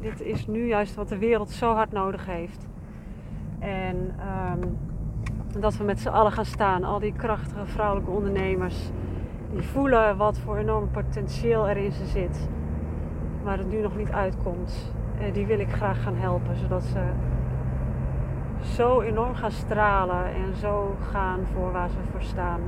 dit 0.00 0.20
is 0.20 0.46
nu 0.46 0.66
juist 0.66 0.94
wat 0.94 1.08
de 1.08 1.18
wereld 1.18 1.50
zo 1.50 1.74
hard 1.74 1.92
nodig 1.92 2.26
heeft. 2.26 2.66
En 3.58 4.14
um, 4.52 4.78
dat 5.60 5.76
we 5.76 5.84
met 5.84 6.00
z'n 6.00 6.08
allen 6.08 6.32
gaan 6.32 6.44
staan. 6.44 6.84
Al 6.84 6.98
die 6.98 7.12
krachtige 7.12 7.66
vrouwelijke 7.66 8.10
ondernemers. 8.10 8.90
Die 9.50 9.62
voelen 9.62 10.16
wat 10.16 10.38
voor 10.38 10.56
enorm 10.56 10.90
potentieel 10.90 11.68
er 11.68 11.76
in 11.76 11.92
ze 11.92 12.06
zit. 12.06 12.48
Maar 13.44 13.58
het 13.58 13.70
nu 13.70 13.80
nog 13.80 13.96
niet 13.96 14.10
uitkomt. 14.10 14.92
En 15.22 15.32
die 15.32 15.46
wil 15.46 15.58
ik 15.58 15.72
graag 15.72 16.02
gaan 16.02 16.16
helpen. 16.16 16.56
Zodat 16.56 16.82
ze 16.82 17.00
zo 18.74 19.00
enorm 19.00 19.34
gaan 19.34 19.50
stralen. 19.50 20.24
En 20.24 20.54
zo 20.60 20.96
gaan 21.10 21.40
voor 21.54 21.72
waar 21.72 21.88
ze 21.88 21.96
voor 22.10 22.22
staan. 22.22 22.60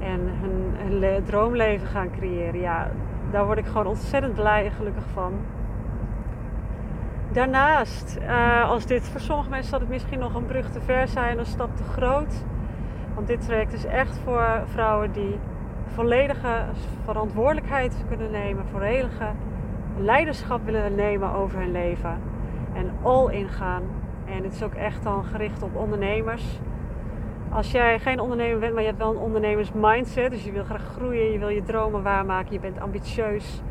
En 0.00 0.20
hun, 0.20 1.24
droomleven 1.24 1.86
gaan 1.86 2.10
creëren. 2.10 2.60
Ja, 2.60 2.90
daar 3.30 3.46
word 3.46 3.58
ik 3.58 3.66
gewoon 3.66 3.86
ontzettend 3.86 4.34
blij 4.34 4.64
en 4.64 4.70
gelukkig 4.70 5.04
van. 5.12 5.32
Daarnaast, 7.32 8.18
uh, 8.22 8.70
als 8.70 8.86
dit 8.86 9.08
voor 9.08 9.20
sommige 9.20 9.50
mensen 9.50 9.70
zal 9.70 9.80
het 9.80 9.88
misschien 9.88 10.18
nog 10.18 10.34
een 10.34 10.46
brug 10.46 10.70
te 10.70 10.80
ver 10.80 11.08
zijn, 11.08 11.38
een 11.38 11.46
stap 11.46 11.76
te 11.76 11.82
groot. 11.82 12.44
Want 13.14 13.26
dit 13.26 13.40
traject 13.46 13.72
is 13.72 13.84
echt 13.84 14.18
voor 14.24 14.62
vrouwen 14.64 15.12
die 15.12 15.38
volledige 15.86 16.64
verantwoordelijkheid 17.04 18.04
kunnen 18.08 18.30
nemen, 18.30 18.64
volledige 18.70 19.26
leiderschap 19.98 20.64
willen 20.64 20.94
nemen 20.94 21.32
over 21.32 21.58
hun 21.58 21.72
leven. 21.72 22.18
En 22.74 22.90
all 23.02 23.32
in 23.32 23.48
gaan. 23.48 23.82
En 24.24 24.42
het 24.42 24.52
is 24.52 24.62
ook 24.62 24.74
echt 24.74 25.02
dan 25.02 25.24
gericht 25.24 25.62
op 25.62 25.76
ondernemers. 25.76 26.60
Als 27.50 27.70
jij 27.70 27.98
geen 27.98 28.20
ondernemer 28.20 28.58
bent, 28.58 28.72
maar 28.72 28.82
je 28.82 28.88
hebt 28.88 29.00
wel 29.00 29.10
een 29.10 29.16
ondernemers 29.16 29.72
mindset, 29.72 30.30
dus 30.30 30.44
je 30.44 30.52
wil 30.52 30.64
graag 30.64 30.82
groeien, 30.82 31.32
je 31.32 31.38
wil 31.38 31.48
je 31.48 31.62
dromen 31.62 32.02
waarmaken, 32.02 32.52
je 32.52 32.60
bent 32.60 32.80
ambitieus, 32.80 33.62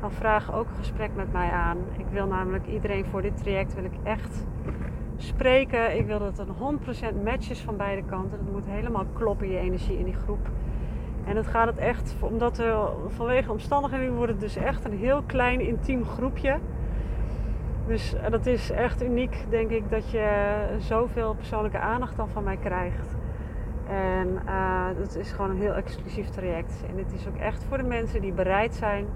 dan 0.00 0.10
vraag 0.12 0.54
ook 0.54 0.68
een 0.68 0.76
gesprek 0.76 1.10
met 1.14 1.32
mij 1.32 1.50
aan. 1.50 1.78
Ik 1.98 2.06
wil 2.10 2.26
namelijk 2.26 2.66
iedereen 2.66 3.04
voor 3.04 3.22
dit 3.22 3.36
traject 3.36 3.74
wil 3.74 3.84
ik 3.84 3.96
echt 4.02 4.46
spreken. 5.16 5.96
Ik 5.96 6.06
wil 6.06 6.18
dat 6.18 6.38
het 6.38 6.48
een 6.48 6.78
100% 7.14 7.24
match 7.24 7.50
is 7.50 7.60
van 7.60 7.76
beide 7.76 8.02
kanten. 8.02 8.38
Het 8.38 8.52
moet 8.52 8.66
helemaal 8.66 9.04
kloppen, 9.12 9.50
je 9.50 9.58
energie 9.58 9.98
in 9.98 10.04
die 10.04 10.14
groep. 10.14 10.48
En 11.26 11.36
het 11.36 11.46
gaat 11.46 11.66
het 11.66 11.78
echt, 11.78 12.16
omdat 12.20 12.58
er 12.58 12.88
vanwege 13.08 13.52
omstandigheden 13.52 14.14
wordt 14.14 14.32
het 14.32 14.40
dus 14.40 14.56
echt 14.56 14.84
een 14.84 14.98
heel 14.98 15.22
klein 15.26 15.60
intiem 15.60 16.04
groepje. 16.04 16.58
Dus 17.86 18.14
eh, 18.14 18.30
dat 18.30 18.46
is 18.46 18.70
echt 18.70 19.02
uniek, 19.02 19.36
denk 19.48 19.70
ik, 19.70 19.90
dat 19.90 20.10
je 20.10 20.56
zoveel 20.78 21.34
persoonlijke 21.34 21.78
aandacht 21.78 22.16
dan 22.16 22.28
van 22.28 22.44
mij 22.44 22.56
krijgt. 22.56 23.14
En 23.88 24.38
uh, 24.46 24.86
het 24.96 25.16
is 25.16 25.32
gewoon 25.32 25.50
een 25.50 25.60
heel 25.60 25.74
exclusief 25.74 26.28
traject. 26.28 26.84
En 26.90 26.98
het 26.98 27.12
is 27.12 27.26
ook 27.26 27.36
echt 27.36 27.64
voor 27.64 27.76
de 27.76 27.82
mensen 27.84 28.20
die 28.20 28.32
bereid 28.32 28.74
zijn 28.74 29.06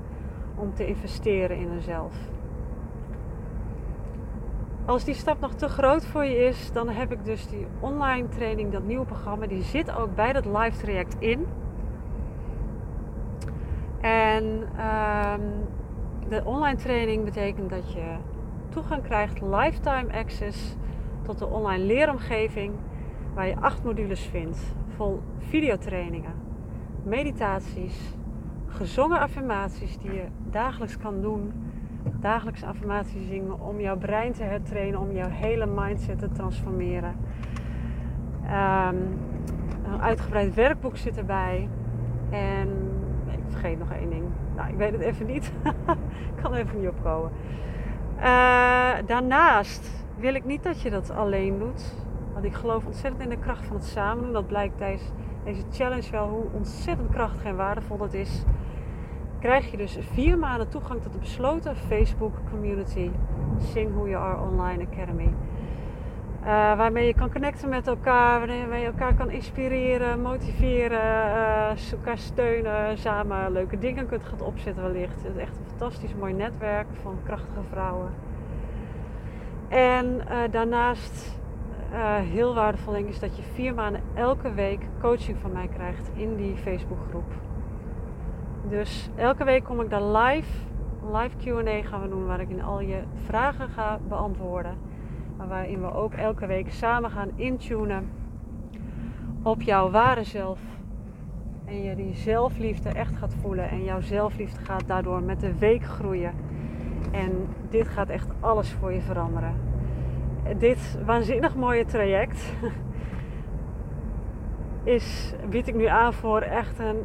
om 0.55 0.75
te 0.75 0.87
investeren 0.87 1.57
in 1.57 1.69
hunzelf. 1.69 2.15
Als 4.85 5.05
die 5.05 5.15
stap 5.15 5.41
nog 5.41 5.55
te 5.55 5.69
groot 5.69 6.07
voor 6.07 6.25
je 6.25 6.37
is, 6.37 6.73
dan 6.73 6.89
heb 6.89 7.13
ik 7.13 7.25
dus 7.25 7.49
die 7.49 7.67
online 7.81 8.29
training, 8.29 8.73
dat 8.73 8.83
nieuwe 8.83 9.05
programma, 9.05 9.47
die 9.47 9.63
zit 9.63 9.97
ook 9.97 10.15
bij 10.15 10.33
dat 10.33 10.45
live 10.45 10.79
traject 10.79 11.17
in. 11.19 11.47
En 14.01 14.45
um, 14.45 15.43
de 16.29 16.45
online 16.45 16.77
training 16.77 17.25
betekent 17.25 17.71
dat 17.71 17.93
je 17.93 18.17
toegang 18.69 19.03
krijgt, 19.03 19.41
lifetime 19.41 20.13
access 20.13 20.77
tot 21.23 21.39
de 21.39 21.47
online 21.47 21.85
leeromgeving, 21.85 22.75
waar 23.35 23.47
je 23.47 23.57
acht 23.57 23.85
modules 23.85 24.21
vindt, 24.21 24.75
vol 24.97 25.21
videotrainingen, 25.39 26.33
meditaties, 27.03 28.15
gezongen 28.67 29.21
affirmaties 29.21 29.99
die 29.99 30.13
je 30.13 30.25
dagelijks 30.51 30.99
kan 30.99 31.21
doen. 31.21 31.53
Dagelijks 32.21 32.65
affirmaties 32.65 33.27
zingen 33.29 33.61
om 33.61 33.81
jouw 33.81 33.97
brein 33.97 34.33
te 34.33 34.43
hertrainen, 34.43 35.01
om 35.01 35.13
jouw 35.13 35.29
hele 35.29 35.67
mindset 35.67 36.19
te 36.19 36.29
transformeren. 36.29 37.15
Um, 38.45 39.19
een 39.85 40.01
uitgebreid 40.01 40.55
werkboek 40.55 40.97
zit 40.97 41.19
erbij. 41.19 41.69
En 42.31 42.90
vergeet 43.61 43.79
nog 43.79 43.91
één 43.91 44.11
ding. 44.11 44.25
Nou, 44.57 44.69
ik 44.69 44.77
weet 44.77 44.93
het 44.93 45.01
even 45.01 45.27
niet. 45.27 45.53
ik 46.37 46.43
kan 46.43 46.53
er 46.53 46.59
even 46.59 46.81
niet 46.81 46.89
opkomen. 46.89 47.31
Uh, 48.19 48.93
daarnaast 49.07 49.91
wil 50.19 50.35
ik 50.35 50.45
niet 50.45 50.63
dat 50.63 50.81
je 50.81 50.91
dat 50.91 51.11
alleen 51.11 51.59
doet. 51.59 51.95
Want 52.33 52.45
ik 52.45 52.55
geloof 52.55 52.87
ontzettend 52.87 53.23
in 53.23 53.29
de 53.29 53.39
kracht 53.39 53.67
van 53.67 53.77
het 53.77 53.85
samen 53.85 54.25
doen. 54.25 54.33
Dat 54.33 54.47
blijkt 54.47 54.79
tijdens 54.79 55.03
deze 55.45 55.63
challenge 55.71 56.11
wel 56.11 56.29
hoe 56.29 56.45
ontzettend 56.53 57.11
krachtig 57.11 57.45
en 57.45 57.57
waardevol 57.57 57.97
dat 57.97 58.15
is 58.15 58.45
krijg 59.41 59.71
je 59.71 59.77
dus 59.77 59.99
vier 60.13 60.39
maanden 60.39 60.69
toegang 60.69 61.03
tot 61.03 61.13
de 61.13 61.19
besloten 61.19 61.77
Facebook 61.77 62.33
community 62.51 63.11
Sing 63.59 63.95
Who 63.95 64.09
You 64.09 64.23
Are 64.23 64.41
Online 64.51 64.87
Academy. 64.93 65.33
Uh, 66.41 66.47
waarmee 66.47 67.07
je 67.07 67.15
kan 67.15 67.33
connecten 67.33 67.69
met 67.69 67.87
elkaar, 67.87 68.47
waarmee 68.47 68.81
je 68.81 68.87
elkaar 68.87 69.15
kan 69.15 69.31
inspireren, 69.31 70.23
motiveren, 70.23 70.99
uh, 71.01 71.93
elkaar 71.93 72.19
steunen, 72.19 72.99
samen 72.99 73.53
leuke 73.53 73.79
dingen 73.79 74.09
kunt 74.09 74.25
gaan 74.25 74.41
opzetten 74.41 74.83
wellicht. 74.83 75.23
Het 75.23 75.37
is 75.37 75.43
echt 75.43 75.57
een 75.57 75.67
fantastisch 75.69 76.15
mooi 76.15 76.33
netwerk 76.33 76.87
van 77.03 77.19
krachtige 77.25 77.63
vrouwen. 77.71 78.11
En 79.69 80.07
uh, 80.07 80.37
daarnaast 80.51 81.39
heel 82.33 82.55
waardevol 82.55 82.93
denk 82.93 83.05
ik 83.05 83.13
is 83.13 83.21
dat 83.21 83.37
je 83.37 83.43
vier 83.43 83.75
maanden 83.75 84.03
elke 84.15 84.55
week 84.55 84.81
coaching 85.01 85.39
van 85.41 85.53
mij 85.53 85.69
krijgt 85.69 86.11
in 86.15 86.37
die 86.37 86.57
Facebookgroep. 86.57 87.33
Dus 88.69 89.11
elke 89.17 89.45
week 89.45 89.65
kom 89.65 89.81
ik 89.81 89.91
daar 89.91 90.03
live, 90.03 90.51
live 91.13 91.37
QA 91.37 91.89
gaan 91.89 92.03
we 92.03 92.09
doen, 92.09 92.27
waar 92.27 92.41
ik 92.41 92.51
in 92.51 92.63
al 92.63 92.81
je 92.81 93.03
vragen 93.27 93.69
ga 93.69 93.99
beantwoorden. 94.09 94.90
Waarin 95.49 95.81
we 95.81 95.93
ook 95.93 96.15
elke 96.15 96.47
week 96.47 96.73
samen 96.73 97.11
gaan 97.11 97.31
intunen 97.35 98.09
op 99.43 99.63
jouw 99.63 99.91
ware 99.91 100.25
zelf. 100.25 100.61
En 101.65 101.83
je 101.83 101.97
die 101.97 102.15
zelfliefde 102.15 102.89
echt 102.89 103.17
gaat 103.17 103.35
voelen. 103.41 103.71
En 103.71 103.85
jouw 103.85 104.01
zelfliefde 104.01 104.65
gaat 104.65 104.87
daardoor 104.87 105.23
met 105.23 105.41
de 105.41 105.59
week 105.59 105.85
groeien. 105.85 106.35
En 107.11 107.47
dit 107.69 107.89
gaat 107.89 108.09
echt 108.09 108.29
alles 108.41 108.73
voor 108.73 108.93
je 108.93 109.01
veranderen. 109.01 109.55
Dit 110.59 110.99
waanzinnig 111.05 111.57
mooie 111.57 111.85
traject 111.85 112.43
is, 114.85 115.35
bied 115.51 115.69
ik 115.69 115.75
nu 115.75 115.85
aan 115.85 116.13
voor 116.13 116.41
echt 116.41 116.79
een 116.79 116.99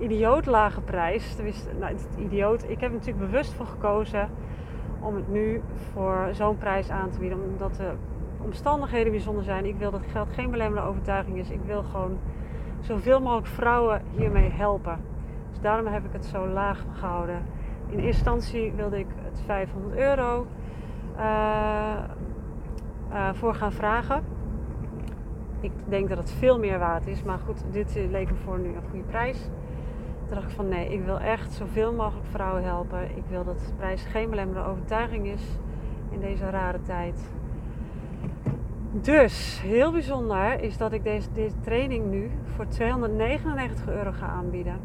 idioot 0.00 0.46
lage 0.46 0.80
prijs. 0.80 1.36
nou, 1.78 1.92
het 1.92 2.08
idioot. 2.18 2.62
Ik 2.62 2.80
heb 2.80 2.90
er 2.90 2.96
natuurlijk 2.96 3.30
bewust 3.30 3.52
voor 3.52 3.66
gekozen 3.66 4.28
om 5.00 5.14
het 5.14 5.28
nu 5.28 5.62
voor 5.92 6.28
zo'n 6.32 6.58
prijs 6.58 6.90
aan 6.90 7.10
te 7.10 7.18
bieden. 7.18 7.42
Omdat 7.42 7.74
de 7.74 7.92
omstandigheden 8.44 9.12
bijzonder 9.12 9.44
zijn. 9.44 9.64
Ik 9.64 9.76
wil 9.76 9.90
dat 9.90 10.04
geld 10.12 10.32
geen 10.32 10.50
belemmerende 10.50 10.90
overtuiging 10.90 11.38
is. 11.38 11.50
Ik 11.50 11.60
wil 11.66 11.82
gewoon 11.82 12.18
zoveel 12.80 13.20
mogelijk 13.20 13.46
vrouwen 13.46 14.02
hiermee 14.16 14.50
helpen. 14.50 15.00
Dus 15.50 15.60
daarom 15.60 15.86
heb 15.86 16.04
ik 16.04 16.12
het 16.12 16.24
zo 16.24 16.46
laag 16.46 16.84
gehouden. 16.92 17.42
In 17.86 17.98
instantie 17.98 18.72
wilde 18.72 18.98
ik 18.98 19.06
het 19.22 19.42
500 19.46 19.96
euro 19.96 20.46
uh, 21.16 21.94
uh, 23.12 23.28
voor 23.32 23.54
gaan 23.54 23.72
vragen. 23.72 24.24
Ik 25.60 25.72
denk 25.84 26.08
dat 26.08 26.18
het 26.18 26.30
veel 26.30 26.58
meer 26.58 26.78
waard 26.78 27.06
is. 27.06 27.22
Maar 27.22 27.38
goed, 27.38 27.64
dit 27.70 27.94
leek 28.10 28.30
me 28.30 28.36
voor 28.36 28.58
nu 28.58 28.68
een 28.68 28.90
goede 28.90 29.04
prijs. 29.04 29.50
Dacht 30.30 30.42
ik 30.42 30.50
van 30.50 30.68
nee, 30.68 30.92
ik 30.92 31.04
wil 31.04 31.20
echt 31.20 31.52
zoveel 31.52 31.92
mogelijk 31.92 32.26
vrouwen 32.26 32.64
helpen. 32.64 33.16
Ik 33.16 33.24
wil 33.28 33.44
dat 33.44 33.72
prijs 33.76 34.02
geen 34.02 34.30
belemmerende 34.30 34.70
overtuiging 34.70 35.26
is 35.26 35.42
in 36.10 36.20
deze 36.20 36.50
rare 36.50 36.82
tijd. 36.82 37.30
Dus 38.92 39.60
heel 39.62 39.92
bijzonder 39.92 40.60
is 40.60 40.76
dat 40.76 40.92
ik 40.92 41.04
deze, 41.04 41.32
deze 41.32 41.60
training 41.60 42.10
nu 42.10 42.30
voor 42.44 42.66
299 42.66 43.88
euro 43.88 44.12
ga 44.12 44.26
aanbieden. 44.26 44.80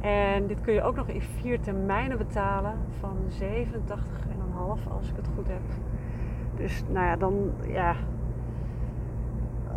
En 0.00 0.46
dit 0.46 0.60
kun 0.60 0.72
je 0.74 0.82
ook 0.82 0.96
nog 0.96 1.08
in 1.08 1.22
vier 1.22 1.60
termijnen 1.60 2.18
betalen 2.18 2.74
van 3.00 3.16
87,5 3.40 4.92
als 4.92 5.08
ik 5.08 5.16
het 5.16 5.28
goed 5.34 5.46
heb. 5.46 5.62
Dus 6.56 6.82
nou 6.88 7.06
ja, 7.06 7.16
dan 7.16 7.50
ja, 7.66 7.96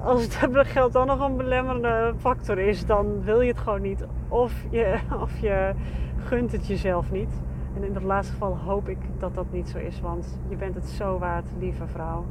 als 0.03 0.21
het 0.23 0.67
geld 0.67 0.93
dan 0.93 1.07
nog 1.07 1.19
een 1.19 1.37
belemmerende 1.37 2.13
factor 2.17 2.59
is, 2.59 2.85
dan 2.85 3.23
wil 3.23 3.41
je 3.41 3.47
het 3.47 3.59
gewoon 3.59 3.81
niet. 3.81 4.05
Of 4.27 4.65
je, 4.69 4.99
of 5.23 5.39
je 5.39 5.73
gunt 6.17 6.51
het 6.51 6.67
jezelf 6.67 7.11
niet. 7.11 7.41
En 7.75 7.83
in 7.83 7.93
dat 7.93 8.03
laatste 8.03 8.33
geval 8.33 8.57
hoop 8.57 8.89
ik 8.89 8.97
dat 9.17 9.35
dat 9.35 9.51
niet 9.51 9.69
zo 9.69 9.77
is, 9.77 10.01
want 10.01 10.39
je 10.47 10.55
bent 10.55 10.75
het 10.75 10.87
zo 10.87 11.19
waard, 11.19 11.45
lieve 11.59 11.87
vrouw. 11.87 12.25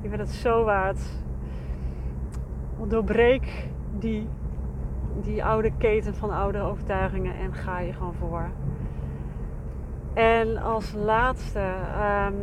Je 0.00 0.08
bent 0.08 0.20
het 0.20 0.30
zo 0.30 0.64
waard. 0.64 1.00
Doorbreek 2.88 3.68
die, 3.98 4.28
die 5.22 5.44
oude 5.44 5.72
keten 5.78 6.14
van 6.14 6.30
oude 6.30 6.60
overtuigingen 6.60 7.34
en 7.34 7.54
ga 7.54 7.78
je 7.78 7.92
gewoon 7.92 8.14
voor. 8.14 8.50
En 10.14 10.56
als 10.56 10.92
laatste 10.92 11.72
ehm, 11.94 12.34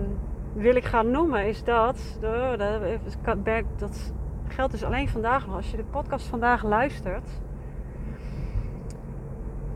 wil 0.53 0.75
ik 0.75 0.85
gaan 0.85 1.11
noemen 1.11 1.47
is 1.47 1.63
dat, 1.63 2.17
dat, 2.19 3.63
dat 3.77 4.13
geldt 4.47 4.71
dus 4.71 4.83
alleen 4.83 5.09
vandaag 5.09 5.45
nog. 5.45 5.55
Als 5.55 5.71
je 5.71 5.77
de 5.77 5.83
podcast 5.83 6.27
vandaag 6.27 6.63
luistert, 6.63 7.41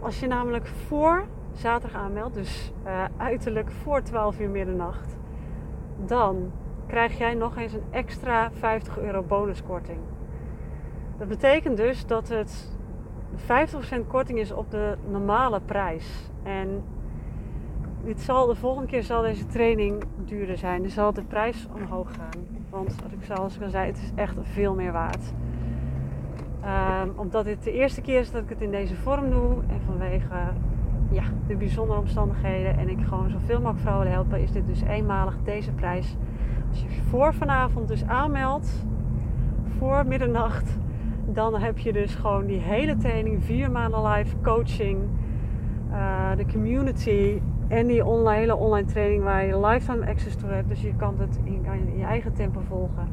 als 0.01 0.19
je 0.19 0.27
namelijk 0.27 0.67
voor 0.67 1.25
zaterdag 1.53 2.01
aanmeldt, 2.01 2.33
dus 2.33 2.71
uh, 2.85 3.03
uiterlijk 3.17 3.71
voor 3.71 4.01
12 4.01 4.39
uur 4.39 4.49
middernacht, 4.49 5.17
dan 6.05 6.51
krijg 6.87 7.17
jij 7.17 7.33
nog 7.33 7.57
eens 7.57 7.73
een 7.73 7.83
extra 7.89 8.51
50 8.51 8.99
euro 8.99 9.23
bonuskorting. 9.23 9.99
Dat 11.17 11.27
betekent 11.27 11.77
dus 11.77 12.05
dat 12.05 12.29
het 12.29 12.77
50% 13.37 14.07
korting 14.07 14.39
is 14.39 14.51
op 14.51 14.71
de 14.71 14.97
normale 15.09 15.61
prijs. 15.61 16.29
En 16.43 16.83
dit 18.03 18.21
zal, 18.21 18.47
de 18.47 18.55
volgende 18.55 18.87
keer 18.87 19.03
zal 19.03 19.21
deze 19.21 19.45
training 19.45 20.03
duurder 20.25 20.57
zijn. 20.57 20.83
Dus 20.83 20.93
zal 20.93 21.13
de 21.13 21.23
prijs 21.23 21.67
omhoog 21.75 22.13
gaan. 22.13 22.47
Want 22.69 22.95
wat 23.01 23.11
ik 23.11 23.23
zoals 23.23 23.55
ik 23.55 23.61
al 23.61 23.69
zei, 23.69 23.87
het 23.87 23.97
is 23.97 24.11
echt 24.15 24.35
veel 24.41 24.73
meer 24.73 24.91
waard. 24.91 25.33
Um, 26.63 27.11
omdat 27.15 27.45
dit 27.45 27.63
de 27.63 27.71
eerste 27.71 28.01
keer 28.01 28.19
is 28.19 28.31
dat 28.31 28.41
ik 28.41 28.49
het 28.49 28.61
in 28.61 28.71
deze 28.71 28.95
vorm 28.95 29.29
doe. 29.29 29.53
En 29.67 29.81
vanwege 29.85 30.35
ja, 31.11 31.23
de 31.47 31.55
bijzondere 31.55 31.99
omstandigheden. 31.99 32.77
En 32.77 32.89
ik 32.89 32.99
gewoon 33.07 33.29
zoveel 33.29 33.57
mogelijk 33.57 33.79
vrouwen 33.79 34.05
wil 34.05 34.15
helpen. 34.15 34.41
Is 34.41 34.51
dit 34.51 34.67
dus 34.67 34.81
eenmalig 34.81 35.37
deze 35.43 35.71
prijs. 35.71 36.17
Als 36.69 36.81
je 36.81 36.87
voor 37.09 37.33
vanavond 37.33 37.87
dus 37.87 38.05
aanmeldt. 38.05 38.85
Voor 39.77 40.05
middernacht. 40.05 40.77
Dan 41.25 41.55
heb 41.55 41.77
je 41.77 41.93
dus 41.93 42.15
gewoon 42.15 42.45
die 42.45 42.59
hele 42.59 42.97
training. 42.97 43.43
Vier 43.43 43.71
maanden 43.71 44.07
live 44.07 44.35
coaching. 44.41 44.99
Uh, 45.91 46.35
de 46.37 46.45
community 46.45 47.41
en 47.67 47.87
die 47.87 48.05
online, 48.05 48.37
hele 48.37 48.55
online 48.55 48.87
training 48.87 49.23
waar 49.23 49.45
je 49.45 49.59
lifetime 49.59 50.07
access 50.07 50.35
toe 50.35 50.49
hebt. 50.49 50.69
Dus 50.69 50.81
je 50.81 50.95
kan 50.95 51.15
het 51.17 51.39
in, 51.43 51.65
in 51.87 51.97
je 51.97 52.03
eigen 52.03 52.33
tempo 52.33 52.59
volgen. 52.67 53.07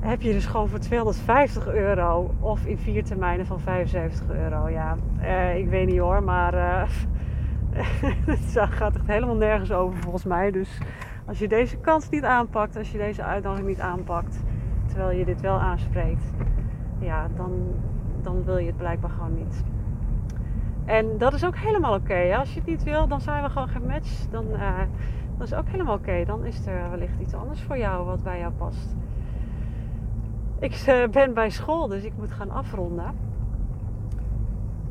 Heb 0.00 0.22
je 0.22 0.32
dus 0.32 0.46
gewoon 0.46 0.68
voor 0.68 0.78
250 0.78 1.66
euro 1.66 2.34
of 2.40 2.64
in 2.64 2.78
vier 2.78 3.04
termijnen 3.04 3.46
van 3.46 3.60
75 3.60 4.30
euro. 4.30 4.68
Ja, 4.68 4.96
eh, 5.20 5.58
ik 5.58 5.68
weet 5.68 5.86
niet 5.86 5.98
hoor, 5.98 6.22
maar 6.22 6.54
uh, 6.54 6.82
het 8.32 8.70
gaat 8.70 8.94
echt 8.94 9.06
helemaal 9.06 9.36
nergens 9.36 9.72
over 9.72 9.98
volgens 9.98 10.24
mij. 10.24 10.50
Dus 10.50 10.78
als 11.26 11.38
je 11.38 11.48
deze 11.48 11.76
kans 11.76 12.08
niet 12.08 12.24
aanpakt, 12.24 12.76
als 12.76 12.92
je 12.92 12.98
deze 12.98 13.22
uitdaging 13.22 13.66
niet 13.66 13.80
aanpakt, 13.80 14.42
terwijl 14.86 15.18
je 15.18 15.24
dit 15.24 15.40
wel 15.40 15.60
aanspreekt, 15.60 16.24
ja, 16.98 17.28
dan, 17.36 17.52
dan 18.22 18.44
wil 18.44 18.58
je 18.58 18.66
het 18.66 18.76
blijkbaar 18.76 19.10
gewoon 19.10 19.34
niet. 19.34 19.64
En 20.84 21.18
dat 21.18 21.32
is 21.32 21.44
ook 21.44 21.56
helemaal 21.56 21.94
oké. 21.94 22.36
Als 22.38 22.52
je 22.52 22.58
het 22.58 22.68
niet 22.68 22.82
wil, 22.82 23.06
dan 23.06 23.20
zijn 23.20 23.42
we 23.42 23.50
gewoon 23.50 23.68
gematcht. 23.68 24.28
Dan 24.30 24.44
uh, 24.52 24.78
dat 25.38 25.46
is 25.46 25.54
ook 25.54 25.68
helemaal 25.68 25.94
oké. 25.94 26.24
Dan 26.26 26.44
is 26.44 26.66
er 26.66 26.90
wellicht 26.90 27.20
iets 27.20 27.34
anders 27.34 27.62
voor 27.62 27.78
jou 27.78 28.04
wat 28.04 28.22
bij 28.22 28.38
jou 28.38 28.52
past. 28.52 28.96
Ik 30.60 30.84
uh, 30.88 31.08
ben 31.08 31.34
bij 31.34 31.50
school, 31.50 31.88
dus 31.88 32.02
ik 32.04 32.12
moet 32.16 32.30
gaan 32.30 32.50
afronden. 32.50 33.14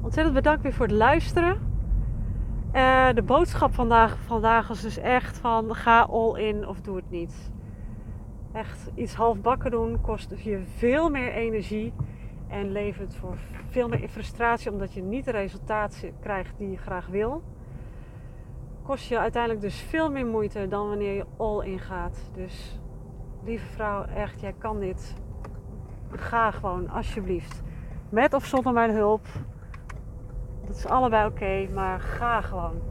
Ontzettend 0.01 0.35
bedankt 0.35 0.61
weer 0.61 0.73
voor 0.73 0.85
het 0.85 0.95
luisteren. 0.95 1.57
Uh, 2.73 3.13
de 3.13 3.21
boodschap 3.21 3.73
vandaag, 3.73 4.17
vandaag 4.25 4.67
was 4.67 4.81
dus 4.81 4.97
echt 4.97 5.37
van 5.37 5.75
ga 5.75 6.01
all 6.01 6.39
in 6.39 6.67
of 6.67 6.81
doe 6.81 6.95
het 6.95 7.09
niet. 7.09 7.51
Echt 8.51 8.91
iets 8.95 9.13
halfbakken 9.13 9.71
doen 9.71 10.01
kost 10.01 10.33
je 10.37 10.59
veel 10.77 11.09
meer 11.09 11.31
energie 11.33 11.93
en 12.47 12.71
levert 12.71 13.15
voor 13.15 13.37
veel 13.69 13.87
meer 13.87 14.09
frustratie 14.09 14.71
omdat 14.71 14.93
je 14.93 15.01
niet 15.01 15.25
de 15.25 15.31
resultaten 15.31 16.13
krijgt 16.19 16.57
die 16.57 16.69
je 16.69 16.77
graag 16.77 17.07
wil. 17.07 17.43
Kost 18.83 19.07
je 19.07 19.19
uiteindelijk 19.19 19.61
dus 19.61 19.81
veel 19.81 20.11
meer 20.11 20.25
moeite 20.25 20.67
dan 20.67 20.87
wanneer 20.87 21.13
je 21.13 21.25
all 21.37 21.65
in 21.65 21.79
gaat. 21.79 22.31
Dus 22.33 22.79
lieve 23.43 23.65
vrouw, 23.65 24.03
echt, 24.03 24.41
jij 24.41 24.53
kan 24.57 24.79
dit. 24.79 25.15
Ga 26.15 26.51
gewoon, 26.51 26.89
alsjeblieft. 26.89 27.61
Met 28.09 28.33
of 28.33 28.45
zonder 28.45 28.73
mijn 28.73 28.91
hulp. 28.91 29.25
Dat 30.65 30.75
is 30.75 30.85
allebei 30.85 31.27
oké, 31.27 31.67
maar 31.73 31.99
ga 31.99 32.41
gewoon. 32.41 32.81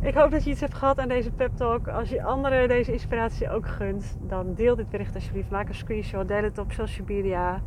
Ik 0.00 0.14
hoop 0.14 0.30
dat 0.30 0.44
je 0.44 0.50
iets 0.50 0.60
hebt 0.60 0.74
gehad 0.74 0.98
aan 0.98 1.08
deze 1.08 1.30
pep 1.30 1.56
talk. 1.56 1.88
Als 1.88 2.08
je 2.08 2.22
anderen 2.22 2.68
deze 2.68 2.92
inspiratie 2.92 3.50
ook 3.50 3.66
gunt, 3.66 4.16
dan 4.20 4.54
deel 4.54 4.76
dit 4.76 4.90
bericht 4.90 5.14
alsjeblieft. 5.14 5.50
Maak 5.50 5.68
een 5.68 5.74
screenshot, 5.74 6.28
deel 6.28 6.42
het 6.42 6.58
op 6.58 6.72
social 6.72 7.06
media. 7.06 7.62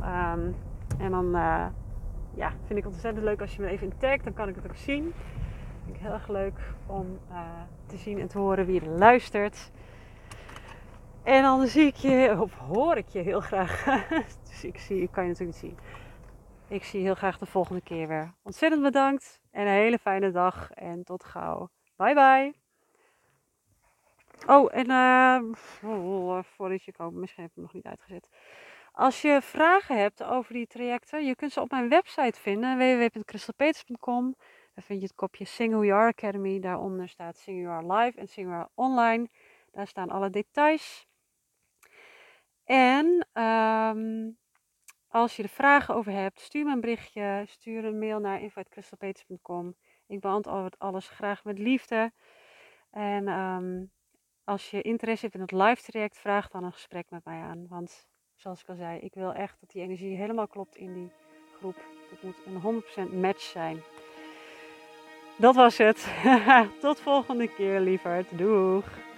Um, 0.00 0.54
en 0.98 1.10
dan 1.10 1.36
uh, 1.36 1.64
ja, 2.34 2.52
vind 2.66 2.78
ik 2.78 2.86
ontzettend 2.86 3.24
leuk 3.24 3.40
als 3.40 3.56
je 3.56 3.62
me 3.62 3.68
even 3.68 3.92
tagt. 3.98 4.24
Dan 4.24 4.32
kan 4.32 4.48
ik 4.48 4.54
het 4.54 4.64
ook 4.64 4.76
zien. 4.76 5.12
Vind 5.84 5.96
ik 5.96 6.02
heel 6.02 6.12
erg 6.12 6.28
leuk 6.28 6.58
om 6.86 7.06
uh, 7.30 7.38
te 7.86 7.96
zien 7.96 8.20
en 8.20 8.28
te 8.28 8.38
horen 8.38 8.66
wie 8.66 8.80
er 8.80 8.88
luistert. 8.88 9.70
En 11.22 11.42
dan 11.42 11.66
zie 11.66 11.86
ik 11.86 11.96
je, 11.96 12.36
of 12.40 12.54
hoor 12.58 12.96
ik 12.96 13.08
je 13.08 13.18
heel 13.18 13.40
graag. 13.40 13.84
dus 14.48 14.64
ik 14.64 14.78
zie, 14.78 15.02
ik 15.02 15.10
kan 15.10 15.22
je 15.22 15.28
natuurlijk 15.28 15.62
niet 15.62 15.72
zien. 15.72 15.78
Ik 16.68 16.84
zie 16.84 16.98
je 16.98 17.04
heel 17.04 17.14
graag 17.14 17.38
de 17.38 17.46
volgende 17.46 17.80
keer 17.80 18.08
weer. 18.08 18.34
Ontzettend 18.42 18.82
bedankt 18.82 19.40
en 19.50 19.66
een 19.66 19.72
hele 19.72 19.98
fijne 19.98 20.30
dag. 20.30 20.70
En 20.70 21.04
tot 21.04 21.24
gauw. 21.24 21.70
Bye 21.96 22.14
bye. 22.14 22.54
Oh, 24.46 24.68
en 24.72 24.90
uh, 24.90 26.42
voordat 26.42 26.84
je 26.84 26.92
komt, 26.92 27.14
misschien 27.14 27.42
heb 27.42 27.50
ik 27.50 27.56
hem 27.56 27.64
nog 27.64 27.74
niet 27.74 27.86
uitgezet. 27.86 28.28
Als 28.92 29.22
je 29.22 29.38
vragen 29.42 29.98
hebt 29.98 30.22
over 30.22 30.52
die 30.52 30.66
trajecten, 30.66 31.26
je 31.26 31.34
kunt 31.34 31.52
ze 31.52 31.60
op 31.60 31.70
mijn 31.70 31.88
website 31.88 32.40
vinden, 32.40 32.78
www.crystalpeters.com. 32.78 34.34
Daar 34.74 34.84
vind 34.84 35.00
je 35.00 35.06
het 35.06 35.14
kopje 35.14 35.44
Sing 35.44 35.72
Who 35.72 35.92
Are 35.92 36.08
Academy. 36.08 36.60
Daaronder 36.60 37.08
staat 37.08 37.36
Sing 37.36 37.68
Are 37.68 37.94
Live 37.94 38.18
en 38.18 38.28
Sing 38.28 38.66
Online. 38.74 39.28
Daar 39.72 39.86
staan 39.86 40.10
alle 40.10 40.30
details. 40.30 41.09
En 42.70 43.26
um, 43.42 44.38
als 45.08 45.36
je 45.36 45.42
er 45.42 45.48
vragen 45.48 45.94
over 45.94 46.12
hebt, 46.12 46.40
stuur 46.40 46.64
me 46.64 46.72
een 46.72 46.80
berichtje. 46.80 47.44
Stuur 47.46 47.84
een 47.84 47.98
mail 47.98 48.18
naar 48.18 48.40
info.crystalpeters.com. 48.40 49.74
Ik 50.06 50.20
beantwoord 50.20 50.78
alles 50.78 51.08
graag 51.08 51.44
met 51.44 51.58
liefde. 51.58 52.12
En 52.90 53.28
um, 53.28 53.90
als 54.44 54.70
je 54.70 54.82
interesse 54.82 55.24
hebt 55.24 55.34
in 55.36 55.40
het 55.40 55.52
live 55.52 55.82
traject, 55.82 56.18
vraag 56.18 56.48
dan 56.48 56.64
een 56.64 56.72
gesprek 56.72 57.10
met 57.10 57.24
mij 57.24 57.40
aan. 57.40 57.66
Want 57.68 58.08
zoals 58.34 58.60
ik 58.60 58.68
al 58.68 58.74
zei, 58.74 58.98
ik 58.98 59.14
wil 59.14 59.32
echt 59.32 59.60
dat 59.60 59.70
die 59.70 59.82
energie 59.82 60.16
helemaal 60.16 60.48
klopt 60.48 60.76
in 60.76 60.92
die 60.94 61.12
groep. 61.58 61.76
Het 62.10 62.22
moet 62.22 62.46
een 62.46 62.82
100% 63.10 63.14
match 63.14 63.42
zijn. 63.42 63.82
Dat 65.38 65.54
was 65.54 65.78
het. 65.78 66.08
Tot 66.80 67.00
volgende 67.00 67.54
keer, 67.54 67.80
lieverd. 67.80 68.38
Doeg! 68.38 69.09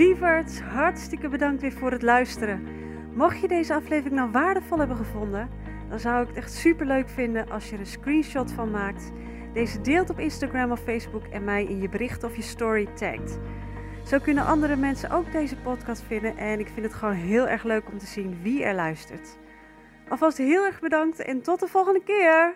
Lieverd, 0.00 0.60
hartstikke 0.60 1.28
bedankt 1.28 1.62
weer 1.62 1.72
voor 1.72 1.90
het 1.90 2.02
luisteren. 2.02 2.66
Mocht 3.14 3.40
je 3.40 3.48
deze 3.48 3.74
aflevering 3.74 4.14
nou 4.14 4.30
waardevol 4.30 4.78
hebben 4.78 4.96
gevonden, 4.96 5.50
dan 5.88 5.98
zou 5.98 6.22
ik 6.22 6.28
het 6.28 6.36
echt 6.36 6.52
super 6.52 6.86
leuk 6.86 7.08
vinden 7.08 7.50
als 7.50 7.68
je 7.68 7.74
er 7.74 7.80
een 7.80 7.86
screenshot 7.86 8.52
van 8.52 8.70
maakt 8.70 9.12
deze 9.52 9.80
deelt 9.80 10.10
op 10.10 10.18
Instagram 10.18 10.70
of 10.70 10.80
Facebook 10.80 11.26
en 11.26 11.44
mij 11.44 11.64
in 11.64 11.80
je 11.80 11.88
bericht 11.88 12.24
of 12.24 12.36
je 12.36 12.42
story 12.42 12.86
tagt. 12.86 13.38
Zo 14.04 14.18
kunnen 14.18 14.46
andere 14.46 14.76
mensen 14.76 15.10
ook 15.10 15.32
deze 15.32 15.56
podcast 15.56 16.02
vinden 16.02 16.36
en 16.36 16.60
ik 16.60 16.68
vind 16.68 16.86
het 16.86 16.94
gewoon 16.94 17.14
heel 17.14 17.48
erg 17.48 17.64
leuk 17.64 17.88
om 17.92 17.98
te 17.98 18.06
zien 18.06 18.38
wie 18.42 18.64
er 18.64 18.74
luistert. 18.74 19.38
Alvast 20.08 20.38
heel 20.38 20.64
erg 20.64 20.80
bedankt 20.80 21.18
en 21.18 21.42
tot 21.42 21.60
de 21.60 21.66
volgende 21.66 22.02
keer! 22.04 22.54